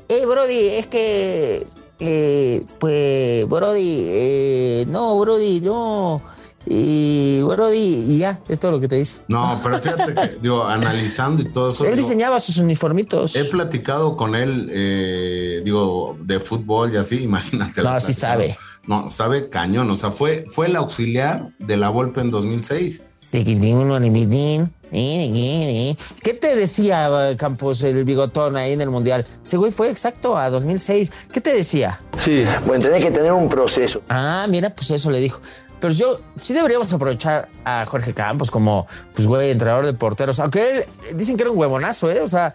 eh, 0.08 0.26
Brody, 0.28 0.68
es 0.68 0.86
que, 0.86 1.66
eh, 2.00 2.64
pues, 2.80 3.48
Brody, 3.48 4.04
eh, 4.08 4.86
no, 4.88 5.18
Brody, 5.20 5.62
no, 5.62 6.22
y 6.70 7.42
Brody, 7.42 8.06
y 8.08 8.18
ya, 8.20 8.40
es 8.48 8.60
todo 8.60 8.72
lo 8.72 8.80
que 8.80 8.88
te 8.88 8.96
dice. 8.96 9.22
No, 9.28 9.60
pero 9.64 9.80
fíjate 9.80 10.14
que, 10.14 10.38
digo, 10.42 10.66
analizando 10.66 11.42
y 11.42 11.52
todo 11.52 11.70
eso. 11.70 11.86
Él 11.86 11.96
digo, 11.96 12.08
diseñaba 12.08 12.40
sus 12.40 12.58
uniformitos. 12.58 13.36
He 13.36 13.46
platicado 13.46 14.16
con 14.16 14.36
él, 14.36 14.70
eh, 14.72 15.62
digo, 15.64 16.18
de 16.22 16.40
fútbol 16.40 16.94
y 16.94 16.98
así, 16.98 17.24
imagínate. 17.24 17.82
No, 17.82 18.00
sí 18.00 18.14
sabe. 18.14 18.58
No, 18.86 19.12
sabe 19.12 19.50
cañón, 19.50 19.90
o 19.92 19.96
sea, 19.96 20.12
fue, 20.12 20.46
fue 20.48 20.68
el 20.68 20.76
auxiliar 20.76 21.50
de 21.60 21.78
la 21.78 21.90
Volpe 21.90 22.22
en 22.22 22.32
2006. 22.32 23.04
¿Qué 23.32 23.44
te 26.40 26.56
decía 26.56 27.36
Campos, 27.38 27.84
el 27.84 28.06
bigotón 28.06 28.56
ahí 28.56 28.74
en 28.74 28.82
el 28.82 28.90
Mundial? 28.90 29.26
Ese 29.44 29.58
güey 29.58 29.72
fue 29.72 29.90
exacto 29.90 30.38
a 30.38 30.50
2006. 30.50 31.12
¿Qué 31.32 31.42
te 31.42 31.54
decía? 31.54 32.00
Sí, 32.18 32.46
bueno, 32.66 32.86
tenés 32.86 33.04
que 33.04 33.12
tener 33.12 33.34
un 33.34 33.50
proceso. 33.50 34.02
Ah, 34.10 34.48
mira, 34.50 34.70
pues 34.70 34.92
eso 34.92 35.12
le 35.12 35.20
dijo. 35.20 35.42
Pero 35.80 35.94
yo 35.94 36.22
sí 36.36 36.54
deberíamos 36.54 36.92
aprovechar 36.92 37.50
a 37.64 37.86
Jorge 37.86 38.14
Campos 38.14 38.50
como, 38.50 38.88
pues, 39.14 39.28
güey, 39.28 39.52
entrenador 39.52 39.86
de 39.86 39.94
porteros. 39.94 40.40
Aunque 40.40 40.70
él, 40.70 40.86
dicen 41.16 41.38
que 41.38 41.44
era 41.44 41.52
un 41.52 41.58
huevonazo, 41.58 42.12
¿eh? 42.12 42.22
O 42.22 42.28
sea, 42.28 42.54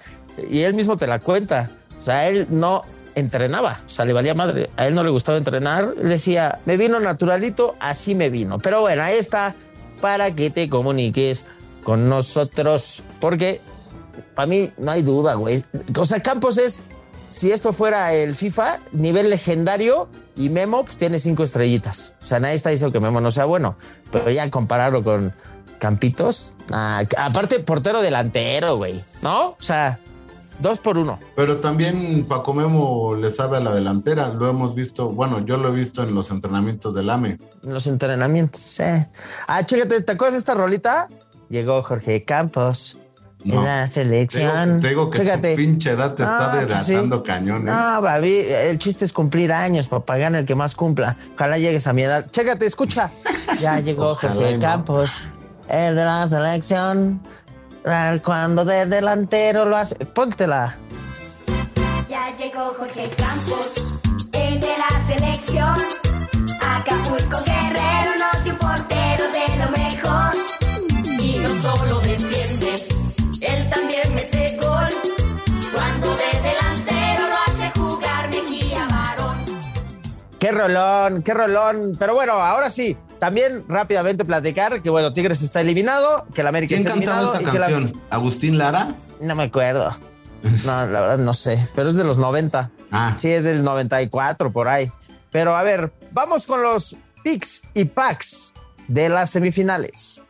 y 0.50 0.60
él 0.60 0.74
mismo 0.74 0.96
te 0.96 1.06
la 1.06 1.18
cuenta. 1.18 1.70
O 1.96 2.00
sea, 2.00 2.28
él 2.28 2.46
no 2.50 2.82
entrenaba, 3.14 3.76
o 3.84 3.88
sea, 3.88 4.04
le 4.04 4.12
valía 4.12 4.34
madre. 4.34 4.68
A 4.76 4.86
él 4.86 4.94
no 4.94 5.04
le 5.04 5.10
gustaba 5.10 5.38
entrenar. 5.38 5.94
Le 5.96 6.08
decía, 6.08 6.58
me 6.64 6.76
vino 6.76 6.98
naturalito, 6.98 7.76
así 7.78 8.14
me 8.14 8.30
vino. 8.30 8.58
Pero 8.58 8.80
bueno, 8.80 9.02
ahí 9.02 9.16
está 9.16 9.54
para 10.00 10.34
que 10.34 10.50
te 10.50 10.68
comuniques 10.68 11.46
con 11.84 12.08
nosotros. 12.08 13.04
Porque 13.20 13.60
para 14.34 14.46
mí 14.46 14.70
no 14.78 14.90
hay 14.90 15.02
duda, 15.02 15.34
güey. 15.34 15.62
O 15.96 16.04
sea, 16.04 16.20
Campos 16.20 16.58
es, 16.58 16.82
si 17.32 17.50
esto 17.50 17.72
fuera 17.72 18.12
el 18.12 18.34
FIFA, 18.34 18.78
nivel 18.92 19.30
legendario 19.30 20.06
y 20.36 20.50
Memo, 20.50 20.84
pues 20.84 20.98
tiene 20.98 21.18
cinco 21.18 21.42
estrellitas. 21.42 22.14
O 22.20 22.24
sea, 22.24 22.40
nadie 22.40 22.54
está 22.54 22.68
diciendo 22.68 22.92
que 22.92 23.00
Memo 23.00 23.22
no 23.22 23.30
sea 23.30 23.46
bueno, 23.46 23.76
pero 24.10 24.30
ya 24.30 24.48
compararlo 24.50 25.02
con 25.02 25.32
Campitos, 25.78 26.54
ah, 26.70 27.02
aparte 27.16 27.58
portero 27.60 28.02
delantero, 28.02 28.76
güey, 28.76 29.02
¿no? 29.22 29.48
O 29.48 29.56
sea, 29.58 29.98
dos 30.60 30.78
por 30.78 30.98
uno. 30.98 31.18
Pero 31.34 31.56
también 31.56 32.26
Paco 32.28 32.52
Memo 32.52 33.16
le 33.16 33.30
sabe 33.30 33.56
a 33.56 33.60
la 33.60 33.74
delantera, 33.74 34.28
lo 34.28 34.48
hemos 34.48 34.74
visto, 34.74 35.08
bueno, 35.08 35.44
yo 35.44 35.56
lo 35.56 35.70
he 35.70 35.72
visto 35.72 36.02
en 36.02 36.14
los 36.14 36.30
entrenamientos 36.30 36.94
del 36.94 37.08
AME. 37.08 37.38
En 37.64 37.72
los 37.72 37.86
entrenamientos, 37.86 38.78
eh. 38.78 39.08
Ah, 39.48 39.64
chécate, 39.64 40.02
¿te 40.02 40.12
acuerdas 40.12 40.34
de 40.34 40.38
esta 40.40 40.54
rolita? 40.54 41.08
Llegó 41.48 41.82
Jorge 41.82 42.24
Campos 42.24 42.98
No. 43.44 43.58
en 43.60 43.64
la 43.64 43.88
selección. 43.88 44.80
Te 44.80 44.88
digo 44.88 45.10
que 45.10 45.18
Chécate. 45.18 45.50
su 45.52 45.56
pinche 45.56 45.90
edad 45.90 46.14
te 46.14 46.22
está 46.22 46.36
Ah, 46.36 46.50
pues 46.52 46.62
sí. 46.62 46.68
desgastando 46.68 47.22
cañón. 47.22 47.68
¿eh? 47.68 47.72
No, 47.72 48.00
baby, 48.00 48.44
el 48.48 48.78
chiste 48.78 49.04
es 49.04 49.12
cumplir 49.12 49.52
años, 49.52 49.88
papá, 49.88 50.16
gana 50.16 50.40
el 50.40 50.44
que 50.46 50.54
más 50.54 50.74
cumpla. 50.74 51.16
Ojalá 51.34 51.58
llegues 51.58 51.86
a 51.86 51.92
mi 51.92 52.02
edad. 52.02 52.26
Chécate, 52.30 52.66
escucha. 52.66 53.10
Ya 53.60 53.78
llegó 53.80 54.14
Jorge 54.16 54.54
no. 54.54 54.60
Campos, 54.60 55.22
el 55.68 55.94
de 55.96 56.04
la 56.04 56.28
selección. 56.28 57.20
Cuando 58.24 58.64
de 58.64 58.86
delantero 58.86 59.64
lo 59.64 59.76
hace. 59.76 59.96
Póntela. 60.06 60.76
Ya 62.08 62.34
llegó 62.36 62.74
Jorge 62.78 63.10
Campos, 63.16 63.61
Qué 80.42 80.50
rolón, 80.50 81.22
qué 81.22 81.34
rolón. 81.34 81.94
Pero 82.00 82.14
bueno, 82.14 82.32
ahora 82.32 82.68
sí, 82.68 82.96
también 83.20 83.64
rápidamente 83.68 84.24
platicar 84.24 84.82
que 84.82 84.90
bueno, 84.90 85.12
Tigres 85.14 85.40
está 85.40 85.60
eliminado, 85.60 86.26
que 86.34 86.40
el 86.40 86.48
América 86.48 86.70
¿Quién 86.74 86.80
está 86.80 86.94
cantaba 86.94 87.20
eliminado. 87.20 87.48
esa 87.52 87.58
la- 87.60 87.66
canción? 87.76 88.02
¿Agustín 88.10 88.58
Lara? 88.58 88.88
No 89.20 89.36
me 89.36 89.44
acuerdo. 89.44 89.96
No, 90.66 90.86
la 90.86 91.00
verdad 91.00 91.18
no 91.18 91.32
sé, 91.32 91.68
pero 91.76 91.88
es 91.88 91.94
de 91.94 92.02
los 92.02 92.18
90. 92.18 92.72
Ah. 92.90 93.14
Sí, 93.16 93.30
es 93.30 93.44
del 93.44 93.62
94 93.62 94.52
por 94.52 94.66
ahí. 94.68 94.90
Pero 95.30 95.56
a 95.56 95.62
ver, 95.62 95.92
vamos 96.10 96.44
con 96.44 96.60
los 96.60 96.96
picks 97.22 97.68
y 97.74 97.84
packs 97.84 98.54
de 98.88 99.08
las 99.10 99.30
semifinales. 99.30 100.24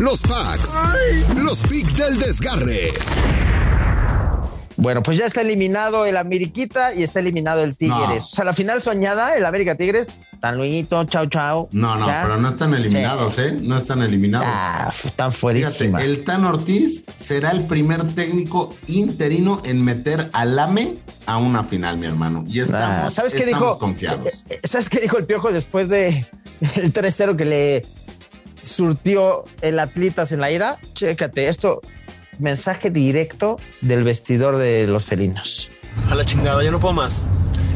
Los 0.00 0.22
packs. 0.22 0.76
Los 1.36 1.60
picks 1.62 1.96
del 1.96 2.18
desgarre. 2.18 2.90
Bueno, 4.76 5.02
pues 5.02 5.16
ya 5.18 5.26
está 5.26 5.40
eliminado 5.42 6.04
el 6.04 6.16
Ameriquita 6.16 6.92
y 6.94 7.02
está 7.04 7.20
eliminado 7.20 7.62
el 7.62 7.76
Tigres. 7.76 7.96
No. 8.08 8.14
O 8.16 8.20
sea, 8.20 8.44
la 8.44 8.52
final 8.54 8.82
soñada, 8.82 9.36
el 9.36 9.46
América 9.46 9.76
Tigres, 9.76 10.08
tan 10.40 10.56
luñito, 10.56 11.04
chau, 11.04 11.26
chau. 11.26 11.68
No, 11.70 11.96
no, 11.96 12.06
Ya. 12.08 12.22
pero 12.24 12.38
no 12.38 12.48
están 12.48 12.74
eliminados, 12.74 13.34
Sí. 13.34 13.42
¿eh? 13.42 13.58
No 13.60 13.76
están 13.76 14.02
eliminados. 14.02 14.48
Ah, 14.50 14.88
están 14.92 15.30
Fíjate, 15.30 15.36
fuerísima. 15.40 16.02
el 16.02 16.24
Tan 16.24 16.44
Ortiz 16.44 17.04
será 17.14 17.50
el 17.52 17.66
primer 17.66 18.02
técnico 18.14 18.70
interino 18.88 19.62
en 19.64 19.84
meter 19.84 20.28
al 20.32 20.58
AME 20.58 20.94
a 21.26 21.36
una 21.38 21.62
final, 21.62 21.96
mi 21.98 22.06
hermano. 22.06 22.44
Y 22.48 22.60
estamos, 22.60 23.06
Ah, 23.06 23.10
¿Sabes 23.10 23.32
qué 23.34 23.44
estamos 23.44 23.60
dijo? 23.68 23.78
confiados. 23.78 24.44
Eh, 24.50 24.60
¿Sabes 24.64 24.88
qué 24.88 25.00
dijo 25.00 25.18
el 25.18 25.24
Piojo 25.26 25.52
después 25.52 25.88
de 25.88 26.26
el 26.76 26.92
3-0 26.92 27.36
que 27.36 27.44
le 27.44 27.86
surtió 28.62 29.44
el 29.60 29.78
Atlitas 29.78 30.32
en 30.32 30.40
la 30.40 30.50
ida? 30.50 30.78
Chécate, 30.94 31.48
esto, 31.48 31.80
mensaje 32.38 32.90
directo 32.90 33.58
del 33.80 34.04
vestidor 34.04 34.56
de 34.56 34.86
los 34.86 35.06
felinos. 35.06 35.70
A 36.10 36.14
la 36.14 36.24
chingada, 36.24 36.62
ya 36.62 36.70
no 36.70 36.80
puedo 36.80 36.94
más. 36.94 37.22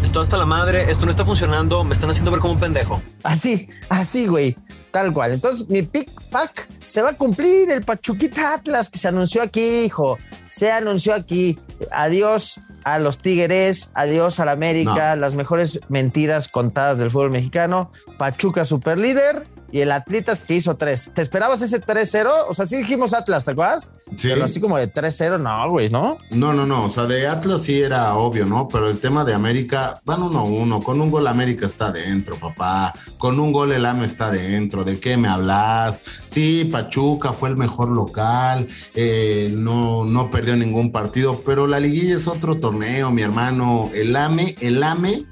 Esto 0.02 0.20
hasta 0.20 0.36
la 0.36 0.46
madre, 0.46 0.90
esto 0.90 1.04
no 1.04 1.10
está 1.10 1.24
funcionando, 1.24 1.82
me 1.84 1.92
están 1.94 2.10
haciendo 2.10 2.30
ver 2.30 2.40
como 2.40 2.54
un 2.54 2.60
pendejo. 2.60 3.02
Así, 3.22 3.68
así, 3.88 4.26
güey. 4.26 4.56
Tal 4.90 5.12
cual. 5.12 5.34
Entonces, 5.34 5.68
mi 5.68 5.82
pick 5.82 6.10
pack 6.30 6.68
se 6.84 7.02
va 7.02 7.10
a 7.10 7.12
cumplir. 7.12 7.70
El 7.70 7.82
Pachuquita 7.82 8.54
Atlas 8.54 8.90
que 8.90 8.98
se 8.98 9.08
anunció 9.08 9.42
aquí, 9.42 9.84
hijo. 9.84 10.16
Se 10.48 10.72
anunció 10.72 11.14
aquí. 11.14 11.58
Adiós, 11.90 12.60
a 12.84 12.98
los 12.98 13.18
Tigres, 13.18 13.90
adiós 13.94 14.40
a 14.40 14.44
la 14.44 14.52
América, 14.52 15.14
las 15.16 15.34
mejores 15.34 15.80
mentiras 15.88 16.48
contadas 16.48 16.98
del 16.98 17.10
fútbol 17.10 17.30
mexicano, 17.30 17.90
Pachuca 18.16 18.64
super 18.64 18.98
líder 18.98 19.42
y 19.70 19.80
el 19.80 19.92
Atletas 19.92 20.44
que 20.44 20.54
hizo 20.54 20.76
tres. 20.76 21.10
¿Te 21.14 21.22
esperabas 21.22 21.62
ese 21.62 21.80
3-0? 21.80 22.30
O 22.48 22.54
sea, 22.54 22.66
sí 22.66 22.76
dijimos 22.78 23.14
Atlas, 23.14 23.44
¿te 23.44 23.52
acuerdas? 23.52 23.92
Sí. 24.16 24.28
Pero 24.28 24.44
así 24.44 24.60
como 24.60 24.76
de 24.78 24.92
3-0, 24.92 25.40
no, 25.40 25.70
güey, 25.70 25.90
¿no? 25.90 26.18
No, 26.30 26.52
no, 26.52 26.66
no. 26.66 26.84
O 26.84 26.88
sea, 26.88 27.04
de 27.04 27.26
Atlas 27.26 27.62
sí 27.62 27.80
era 27.80 28.14
obvio, 28.14 28.46
¿no? 28.46 28.68
Pero 28.68 28.88
el 28.88 28.98
tema 28.98 29.24
de 29.24 29.34
América, 29.34 30.00
van 30.04 30.22
uno 30.22 30.38
a 30.40 30.44
uno. 30.44 30.80
Con 30.80 31.00
un 31.00 31.10
gol 31.10 31.26
América 31.26 31.66
está 31.66 31.90
dentro, 31.92 32.36
papá. 32.36 32.94
Con 33.18 33.38
un 33.40 33.52
gol 33.52 33.72
el 33.72 33.84
AME 33.84 34.06
está 34.06 34.30
dentro. 34.30 34.84
¿De 34.84 34.98
qué 34.98 35.16
me 35.16 35.28
hablas? 35.28 36.00
Sí, 36.26 36.64
Pachuca 36.70 37.32
fue 37.32 37.50
el 37.50 37.56
mejor 37.56 37.90
local. 37.90 38.68
eh, 38.94 39.52
no, 39.54 40.04
no 40.04 40.30
perdió 40.30 40.56
ningún 40.56 40.92
partido. 40.92 41.42
Pero 41.44 41.66
la 41.66 41.80
liguilla 41.80 42.16
es 42.16 42.26
otro 42.28 42.56
torneo, 42.56 43.10
mi 43.10 43.22
hermano. 43.22 43.90
El 43.94 44.14
AME, 44.16 44.56
el 44.60 44.82
AME 44.82 45.24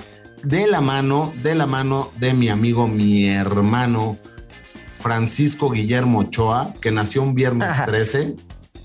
de 0.46 0.66
la 0.66 0.80
mano, 0.80 1.32
de 1.42 1.54
la 1.54 1.66
mano 1.66 2.10
de 2.18 2.32
mi 2.34 2.48
amigo, 2.48 2.86
mi 2.88 3.28
hermano 3.28 4.16
Francisco 4.98 5.70
Guillermo 5.70 6.20
Ochoa, 6.20 6.72
que 6.80 6.90
nació 6.90 7.22
un 7.22 7.34
viernes 7.34 7.68
13, 7.84 8.36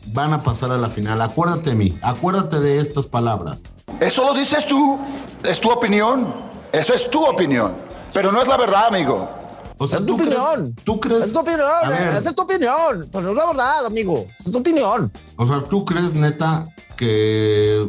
van 0.08 0.34
a 0.34 0.44
pasar 0.44 0.72
a 0.72 0.78
la 0.78 0.90
final. 0.90 1.22
Acuérdate 1.22 1.72
de 1.72 1.76
mí, 1.76 1.98
acuérdate 2.02 2.60
de 2.60 2.80
estas 2.80 3.08
palabras. 3.08 3.76
Eso 4.00 4.26
lo 4.26 4.34
dices 4.34 4.66
tú, 4.66 5.00
es 5.44 5.60
tu 5.60 5.70
opinión. 5.72 6.34
Eso 6.72 6.94
es 6.94 7.10
tu 7.10 7.24
opinión. 7.26 7.74
Pero 8.14 8.32
no 8.32 8.42
es 8.42 8.48
la 8.48 8.58
verdad, 8.58 8.88
amigo. 8.88 9.30
O 9.78 9.88
sea, 9.88 9.98
es 9.98 10.06
tu 10.06 10.16
¿tú 10.18 10.24
crees- 10.24 10.38
opinión. 10.40 10.76
¿Tú 10.84 11.00
crees? 11.00 11.26
Es 11.26 11.34
tu 11.34 11.40
opinión, 11.40 11.68
ver. 11.90 12.14
eh, 12.14 12.18
esa 12.18 12.30
es 12.30 12.36
tu 12.36 12.42
opinión. 12.44 13.08
Pero 13.12 13.22
no 13.24 13.30
es 13.32 13.36
la 13.36 13.46
verdad, 13.48 13.86
amigo. 13.86 14.28
Es 14.40 14.52
tu 14.52 14.58
opinión. 14.58 15.12
O 15.38 15.48
sea, 15.48 15.60
¿tú 15.62 15.86
crees, 15.86 16.14
neta, 16.14 16.66
que, 16.98 17.88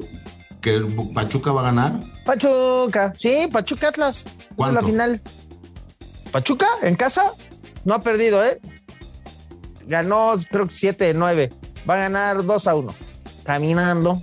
que 0.62 0.76
el 0.76 0.86
Pachuca 1.12 1.52
va 1.52 1.60
a 1.60 1.64
ganar? 1.64 2.00
Pachuca, 2.24 3.12
sí, 3.16 3.48
Pachuca 3.52 3.88
Atlas. 3.88 4.24
Esa 4.24 4.30
es 4.38 4.46
¿Cuánto? 4.56 4.80
la 4.80 4.86
final. 4.86 5.20
Pachuca 6.30 6.66
en 6.82 6.94
casa 6.96 7.32
no 7.84 7.94
ha 7.94 8.00
perdido, 8.00 8.42
¿eh? 8.44 8.60
Ganó, 9.86 10.34
creo 10.50 10.66
que 10.66 10.72
7 10.72 11.04
de 11.04 11.14
9. 11.14 11.50
Va 11.88 11.94
a 11.94 11.98
ganar 11.98 12.44
2 12.44 12.66
a 12.68 12.74
1. 12.76 12.94
Caminando. 13.44 14.22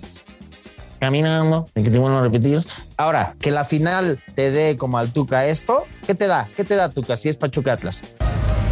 Caminando. 0.99 1.67
En 1.75 1.83
que 1.83 1.91
te 1.91 1.99
vuelvo 1.99 2.17
a 2.17 2.21
repetir. 2.21 2.61
Ahora, 2.97 3.35
que 3.39 3.51
la 3.51 3.63
final 3.63 4.21
te 4.33 4.51
dé 4.51 4.77
como 4.77 4.97
al 4.97 5.11
Tuca 5.11 5.45
esto, 5.45 5.83
¿qué 6.07 6.15
te 6.15 6.27
da? 6.27 6.49
¿Qué 6.55 6.63
te 6.63 6.75
da 6.75 6.89
Tuca 6.89 7.15
si 7.15 7.29
es 7.29 7.37
Pachuca 7.37 7.73
Atlas? 7.73 8.03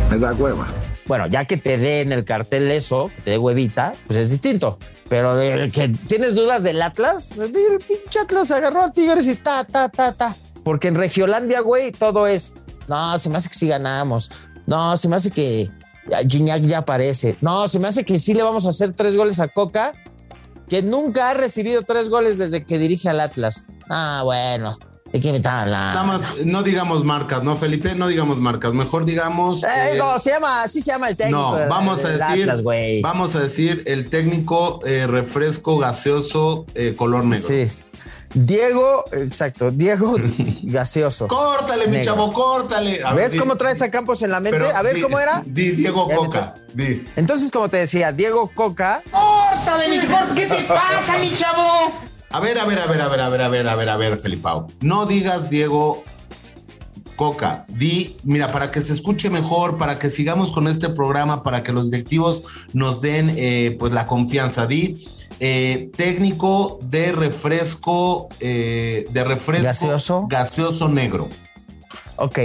Me 0.09 0.17
da 0.17 0.33
hueva. 0.33 0.67
Bueno, 1.07 1.27
ya 1.27 1.45
que 1.45 1.57
te 1.57 1.77
dé 1.77 2.01
en 2.01 2.11
el 2.11 2.25
cartel 2.25 2.69
eso, 2.69 3.09
que 3.15 3.21
te 3.21 3.31
dé 3.31 3.37
huevita, 3.37 3.93
pues 4.05 4.19
es 4.19 4.29
distinto. 4.29 4.77
Pero 5.09 5.35
de 5.35 5.71
que 5.71 5.89
tienes 5.89 6.35
dudas 6.35 6.63
del 6.63 6.81
Atlas, 6.81 7.37
el 7.37 7.51
pinche 7.51 8.19
Atlas 8.19 8.51
agarró 8.51 8.83
a 8.83 8.91
Tigres 8.91 9.25
y 9.27 9.35
ta, 9.35 9.63
ta, 9.63 9.87
ta, 9.87 10.11
ta. 10.11 10.35
Porque 10.63 10.89
en 10.89 10.95
Regiolandia, 10.95 11.61
güey, 11.61 11.93
todo 11.93 12.27
es, 12.27 12.55
no, 12.89 13.17
se 13.17 13.29
me 13.29 13.37
hace 13.37 13.47
que 13.47 13.55
sí 13.55 13.67
ganamos. 13.69 14.31
No, 14.65 14.97
se 14.97 15.07
me 15.07 15.15
hace 15.15 15.31
que 15.31 15.71
Gignac 16.27 16.61
ya 16.63 16.79
aparece. 16.79 17.37
No, 17.39 17.69
se 17.69 17.79
me 17.79 17.87
hace 17.87 18.03
que 18.03 18.17
sí 18.17 18.33
le 18.33 18.43
vamos 18.43 18.65
a 18.65 18.69
hacer 18.69 18.91
tres 18.91 19.15
goles 19.15 19.39
a 19.39 19.47
Coca, 19.47 19.93
que 20.67 20.81
nunca 20.81 21.29
ha 21.29 21.33
recibido 21.33 21.83
tres 21.83 22.09
goles 22.09 22.37
desde 22.37 22.65
que 22.65 22.77
dirige 22.77 23.07
al 23.07 23.21
Atlas. 23.21 23.65
Ah, 23.89 24.21
bueno, 24.25 24.77
hay 25.13 25.21
que 25.21 25.27
invitar 25.29 25.63
a 25.63 25.65
la... 25.65 25.79
Nada 25.93 26.03
más, 26.03 26.33
no 26.45 26.63
digamos 26.63 27.03
marcas, 27.03 27.43
¿no, 27.43 27.55
Felipe? 27.55 27.95
No 27.95 28.07
digamos 28.07 28.37
marcas. 28.37 28.73
Mejor 28.73 29.05
digamos. 29.05 29.63
Eh, 29.63 29.67
eh, 29.93 29.97
no, 29.97 30.17
se 30.19 30.31
llama, 30.31 30.63
así 30.63 30.81
se 30.81 30.91
llama 30.91 31.09
el 31.09 31.15
técnico. 31.17 31.39
No, 31.57 31.67
vamos 31.69 32.03
a 32.05 32.09
decir, 32.09 32.41
Atlas, 32.43 32.61
güey. 32.61 33.01
vamos 33.01 33.35
a 33.35 33.39
decir 33.39 33.83
el 33.85 34.09
técnico 34.09 34.79
eh, 34.85 35.07
refresco 35.07 35.77
gaseoso 35.77 36.65
eh, 36.75 36.93
color 36.97 37.23
negro. 37.25 37.47
Sí. 37.47 37.71
Diego, 38.33 39.05
exacto, 39.13 39.71
Diego 39.71 40.13
gaseoso. 40.63 41.27
Córtale, 41.27 41.85
mi 41.87 41.93
Negro. 41.93 42.05
chavo, 42.13 42.33
córtale. 42.33 43.01
A 43.01 43.13
ver, 43.13 43.23
¿Ves 43.23 43.31
di- 43.31 43.39
cómo 43.39 43.55
traes 43.55 43.81
a 43.81 43.89
Campos 43.89 44.21
en 44.21 44.31
la 44.31 44.41
mente? 44.41 44.59
pero 44.59 44.75
a 44.75 44.81
ver 44.81 44.95
di- 44.95 45.01
cómo 45.01 45.17
era. 45.17 45.41
Di 45.45 45.71
Diego 45.71 46.09
Coca. 46.09 46.53
Di. 46.73 47.05
Entonces, 47.15 47.49
como 47.51 47.69
te 47.69 47.77
decía, 47.77 48.11
Diego 48.11 48.51
Coca. 48.53 49.01
¡Córtale, 49.09 49.87
mi 49.89 49.99
chavo! 50.05 50.35
¿Qué 50.35 50.45
te 50.45 50.63
pasa, 50.67 51.17
mi 51.19 51.33
chavo? 51.33 51.93
A 52.29 52.39
ver, 52.39 52.57
a 52.59 52.65
ver, 52.65 52.79
a 52.79 52.87
ver, 52.87 53.01
a 53.01 53.07
ver, 53.07 53.21
a 53.21 53.29
ver, 53.29 53.41
a 53.41 53.47
ver, 53.49 53.67
a 53.67 53.75
ver, 53.75 53.89
a 53.89 53.97
ver, 53.97 54.17
Felipao. 54.17 54.67
No 54.81 55.05
digas 55.05 55.49
Diego 55.49 56.03
Coca. 57.15 57.65
Di, 57.69 58.17
mira, 58.23 58.51
para 58.51 58.69
que 58.69 58.81
se 58.81 58.93
escuche 58.93 59.29
mejor, 59.29 59.77
para 59.77 59.97
que 59.97 60.09
sigamos 60.09 60.51
con 60.51 60.67
este 60.67 60.89
programa, 60.89 61.41
para 61.41 61.63
que 61.63 61.71
los 61.71 61.89
directivos 61.89 62.43
nos 62.73 63.01
den 63.01 63.33
eh, 63.37 63.75
pues 63.79 63.93
la 63.93 64.05
confianza. 64.07 64.67
Di 64.67 65.07
eh, 65.39 65.89
técnico 65.95 66.79
de 66.83 67.11
refresco, 67.13 68.27
eh, 68.39 69.05
de 69.09 69.23
refresco 69.23 69.63
Gaseoso. 69.65 70.27
gaseoso 70.27 70.89
negro. 70.89 71.29
Ok, 72.17 72.39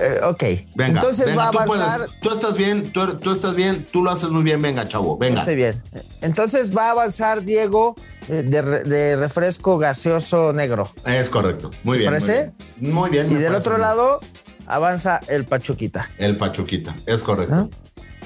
eh, 0.00 0.20
ok. 0.24 0.42
Venga, 0.76 1.00
Entonces 1.00 1.26
venga, 1.26 1.42
va 1.44 1.48
a 1.48 1.52
tú 1.52 1.58
avanzar. 1.58 1.98
puedes. 1.98 2.20
Tú 2.20 2.30
estás 2.30 2.56
bien, 2.56 2.92
tú, 2.92 3.16
tú 3.16 3.32
estás 3.32 3.54
bien, 3.54 3.86
tú 3.90 4.02
lo 4.02 4.10
haces 4.10 4.30
muy 4.30 4.42
bien. 4.42 4.60
Venga, 4.62 4.86
chavo, 4.88 5.16
venga. 5.18 5.40
Estoy 5.40 5.56
bien. 5.56 5.82
Entonces 6.20 6.76
va 6.76 6.88
a 6.88 6.90
avanzar 6.90 7.42
Diego 7.44 7.94
eh, 8.28 8.42
de, 8.46 8.62
re- 8.62 8.82
de 8.84 9.16
refresco 9.16 9.78
gaseoso 9.78 10.52
negro. 10.52 10.88
Es 11.04 11.28
correcto. 11.30 11.70
Muy 11.84 11.98
bien. 11.98 12.10
parece? 12.10 12.52
bien. 12.76 12.94
Muy 12.94 13.10
bien. 13.10 13.30
Y 13.30 13.34
del 13.34 13.54
otro 13.54 13.72
bien. 13.76 13.82
lado 13.82 14.20
avanza 14.66 15.20
el 15.28 15.44
Pachuquita. 15.44 16.08
El 16.18 16.36
Pachuquita, 16.36 16.94
es 17.06 17.22
correcto. 17.22 17.70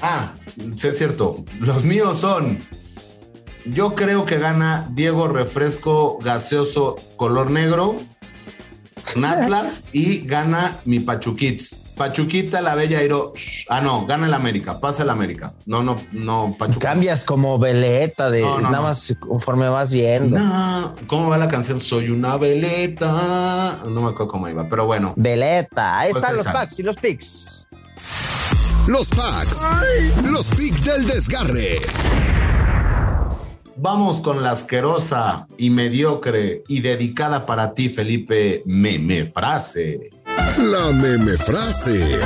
Ah, 0.01 0.33
sí 0.77 0.87
es 0.89 0.97
cierto. 0.97 1.43
Los 1.59 1.83
míos 1.85 2.19
son. 2.19 2.59
Yo 3.65 3.95
creo 3.95 4.25
que 4.25 4.37
gana 4.39 4.85
Diego 4.91 5.29
Refresco 5.29 6.17
Gaseoso 6.21 6.97
Color 7.15 7.49
Negro, 7.49 7.95
con 9.13 9.25
Atlas 9.25 9.85
y 9.91 10.19
gana 10.25 10.77
mi 10.85 10.99
Pachuquits. 10.99 11.79
Pachuquita, 11.95 12.59
la 12.61 12.73
Bella 12.73 12.99
Airo. 12.99 13.33
Ah, 13.69 13.79
no, 13.79 14.05
gana 14.07 14.25
el 14.25 14.33
América, 14.33 14.79
pasa 14.79 15.03
el 15.03 15.09
América. 15.11 15.53
No, 15.67 15.83
no, 15.83 15.95
no, 16.11 16.55
Pachuca. 16.57 16.89
Cambias 16.89 17.23
como 17.23 17.59
veleta 17.59 18.31
de 18.31 18.41
No, 18.41 18.55
no, 18.59 18.61
nada 18.71 18.77
no. 18.77 18.83
más 18.83 19.15
conforme 19.19 19.69
vas 19.69 19.91
viendo. 19.91 20.39
No, 20.39 20.95
¿Cómo 21.05 21.29
va 21.29 21.37
la 21.37 21.47
canción? 21.47 21.79
Soy 21.81 22.09
una 22.09 22.37
veleta. 22.37 23.81
No 23.87 24.01
me 24.01 24.09
acuerdo 24.09 24.27
cómo 24.27 24.47
iba, 24.49 24.67
pero 24.67 24.85
bueno. 24.87 25.13
Veleta. 25.15 25.99
Ahí 25.99 26.11
Pues 26.11 26.23
están 26.23 26.35
los 26.37 26.47
packs 26.47 26.79
y 26.79 26.83
los 26.83 26.97
picks. 26.97 27.67
Los 28.87 29.09
packs. 29.09 29.61
Los 30.31 30.49
picks 30.49 30.83
del 30.83 31.05
desgarre. 31.05 31.79
Vamos 33.83 34.21
con 34.21 34.41
la 34.41 34.51
asquerosa 34.51 35.45
y 35.57 35.69
mediocre 35.69 36.63
y 36.69 36.79
dedicada 36.79 37.45
para 37.45 37.73
ti, 37.73 37.89
Felipe, 37.89 38.63
meme 38.65 39.25
frase. 39.25 40.09
La 40.25 40.93
meme 40.93 41.33
frase. 41.33 42.21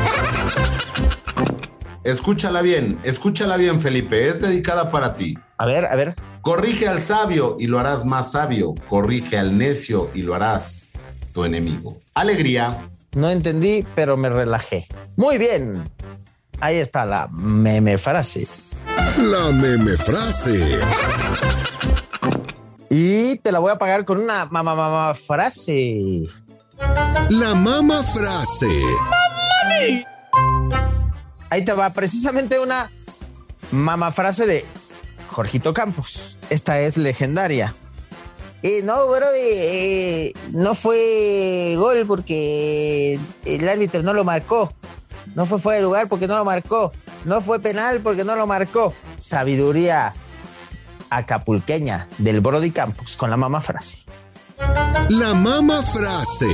Escúchala 2.04 2.62
bien, 2.62 3.00
escúchala 3.04 3.58
bien, 3.58 3.82
Felipe, 3.82 4.28
es 4.28 4.40
dedicada 4.40 4.92
para 4.92 5.16
ti. 5.16 5.36
A 5.58 5.66
ver, 5.66 5.88
a 5.88 5.96
ver. 5.96 6.14
Corrige 6.42 6.88
al 6.88 7.02
sabio 7.02 7.58
y 7.60 7.66
lo 7.66 7.80
harás 7.80 8.06
más 8.06 8.34
sabio. 8.34 8.76
Corrige 8.88 9.40
al 9.40 9.58
necio 9.58 10.12
y 10.14 10.22
lo 10.22 10.36
harás 10.36 10.90
tu 11.34 11.44
enemigo. 11.44 11.98
Alegría. 12.14 12.88
No 13.16 13.32
entendí, 13.32 13.84
pero 13.96 14.16
me 14.16 14.30
relajé. 14.30 14.86
Muy 15.16 15.40
bien. 15.40 15.90
Ahí 16.60 16.76
está 16.76 17.04
la 17.04 17.28
meme 17.32 17.98
frase. 17.98 18.48
La 19.18 19.52
meme 19.52 19.98
frase. 19.98 20.80
Y 22.90 23.38
te 23.38 23.52
la 23.52 23.60
voy 23.60 23.72
a 23.72 23.78
pagar 23.78 24.06
con 24.06 24.22
una 24.22 24.46
mamá 24.46 24.76
mamá 24.76 25.16
frase. 25.16 26.28
La 27.30 27.56
mama 27.56 28.04
frase. 28.04 28.70
Ahí 31.50 31.66
te 31.66 31.74
va 31.74 31.90
precisamente 31.90 32.60
una 32.60 32.92
mamá 33.72 34.12
frase 34.12 34.46
de 34.46 34.66
Jorgito 35.30 35.74
Campos. 35.74 36.38
Esta 36.52 36.80
es 36.80 36.98
legendaria. 36.98 37.74
Eh, 38.62 38.82
no, 38.84 39.08
bro, 39.08 39.26
eh, 39.40 40.34
no 40.52 40.76
fue 40.76 41.74
gol 41.78 42.06
porque 42.08 43.20
el 43.46 43.68
árbitro 43.68 44.04
no 44.04 44.14
lo 44.14 44.24
marcó. 44.24 44.74
No 45.38 45.46
fue 45.46 45.60
fuera 45.60 45.78
de 45.78 45.84
lugar 45.84 46.08
porque 46.10 46.28
no 46.28 46.36
lo 46.36 46.44
marcó. 46.44 46.92
No 47.24 47.42
fue 47.42 47.60
penal 47.60 48.02
porque 48.02 48.24
no 48.26 48.36
lo 48.36 48.48
marcó. 48.48 48.92
Sabiduría 49.18 50.12
acapulqueña 51.12 52.08
del 52.18 52.42
Brody 52.42 52.72
Campos 52.72 53.16
con 53.16 53.30
la 53.30 53.38
mamá 53.38 53.62
frase. 53.62 54.04
La 55.10 55.36
mama 55.36 55.84
frase. 55.84 56.50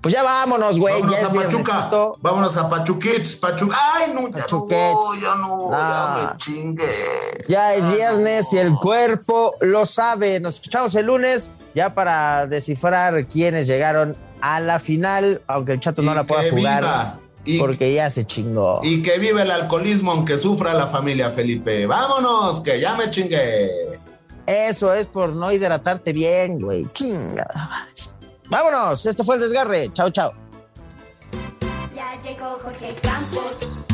Pues 0.00 0.14
ya 0.14 0.22
vámonos, 0.22 0.78
güey. 0.78 0.94
Vámonos 1.02 1.20
ya 1.20 1.26
a 1.26 1.30
Pachuca. 1.30 1.48
viernesito. 1.50 2.18
Vámonos 2.20 2.56
a 2.56 2.68
Pachuquits. 2.70 3.36
Pachuca. 3.36 3.76
Ay, 3.94 4.12
no, 4.14 4.28
ya 4.28 4.38
Pachuquets. 4.38 4.94
no, 4.94 5.14
ya 5.20 5.34
no, 5.34 5.70
Ah. 5.74 6.16
ya 6.16 6.30
me 6.32 6.36
chingué. 6.38 7.44
Ya 7.48 7.74
es 7.74 7.86
viernes 7.88 8.50
y 8.54 8.58
el 8.58 8.74
cuerpo 8.76 9.54
lo 9.60 9.84
sabe. 9.84 10.40
Nos 10.40 10.54
escuchamos 10.54 10.94
el 10.94 11.04
lunes 11.06 11.52
ya 11.74 11.94
para 11.94 12.46
descifrar 12.46 13.26
quiénes 13.26 13.66
llegaron 13.66 14.16
a 14.44 14.60
la 14.60 14.78
final, 14.78 15.40
aunque 15.46 15.72
el 15.72 15.80
chato 15.80 16.02
no 16.02 16.14
la 16.14 16.26
pueda 16.26 16.50
jugar. 16.50 17.14
Porque 17.58 17.94
ya 17.94 18.10
se 18.10 18.26
chingó. 18.26 18.80
Y 18.82 19.02
que 19.02 19.18
vive 19.18 19.40
el 19.40 19.50
alcoholismo 19.50 20.12
aunque 20.12 20.36
sufra 20.36 20.74
la 20.74 20.86
familia, 20.86 21.30
Felipe. 21.30 21.86
Vámonos, 21.86 22.60
que 22.60 22.78
ya 22.78 22.94
me 22.94 23.08
chingué. 23.08 23.98
Eso 24.46 24.92
es 24.92 25.06
por 25.06 25.30
no 25.30 25.50
hidratarte 25.50 26.12
bien, 26.12 26.60
güey. 26.60 26.86
Chinga. 26.92 27.46
Vámonos, 28.50 29.06
esto 29.06 29.24
fue 29.24 29.36
el 29.36 29.40
desgarre. 29.40 29.90
Chao, 29.94 30.10
chao. 30.10 30.34
Ya 31.94 32.20
llegó 32.20 32.58
Jorge 32.62 32.94
Campos. 33.00 33.93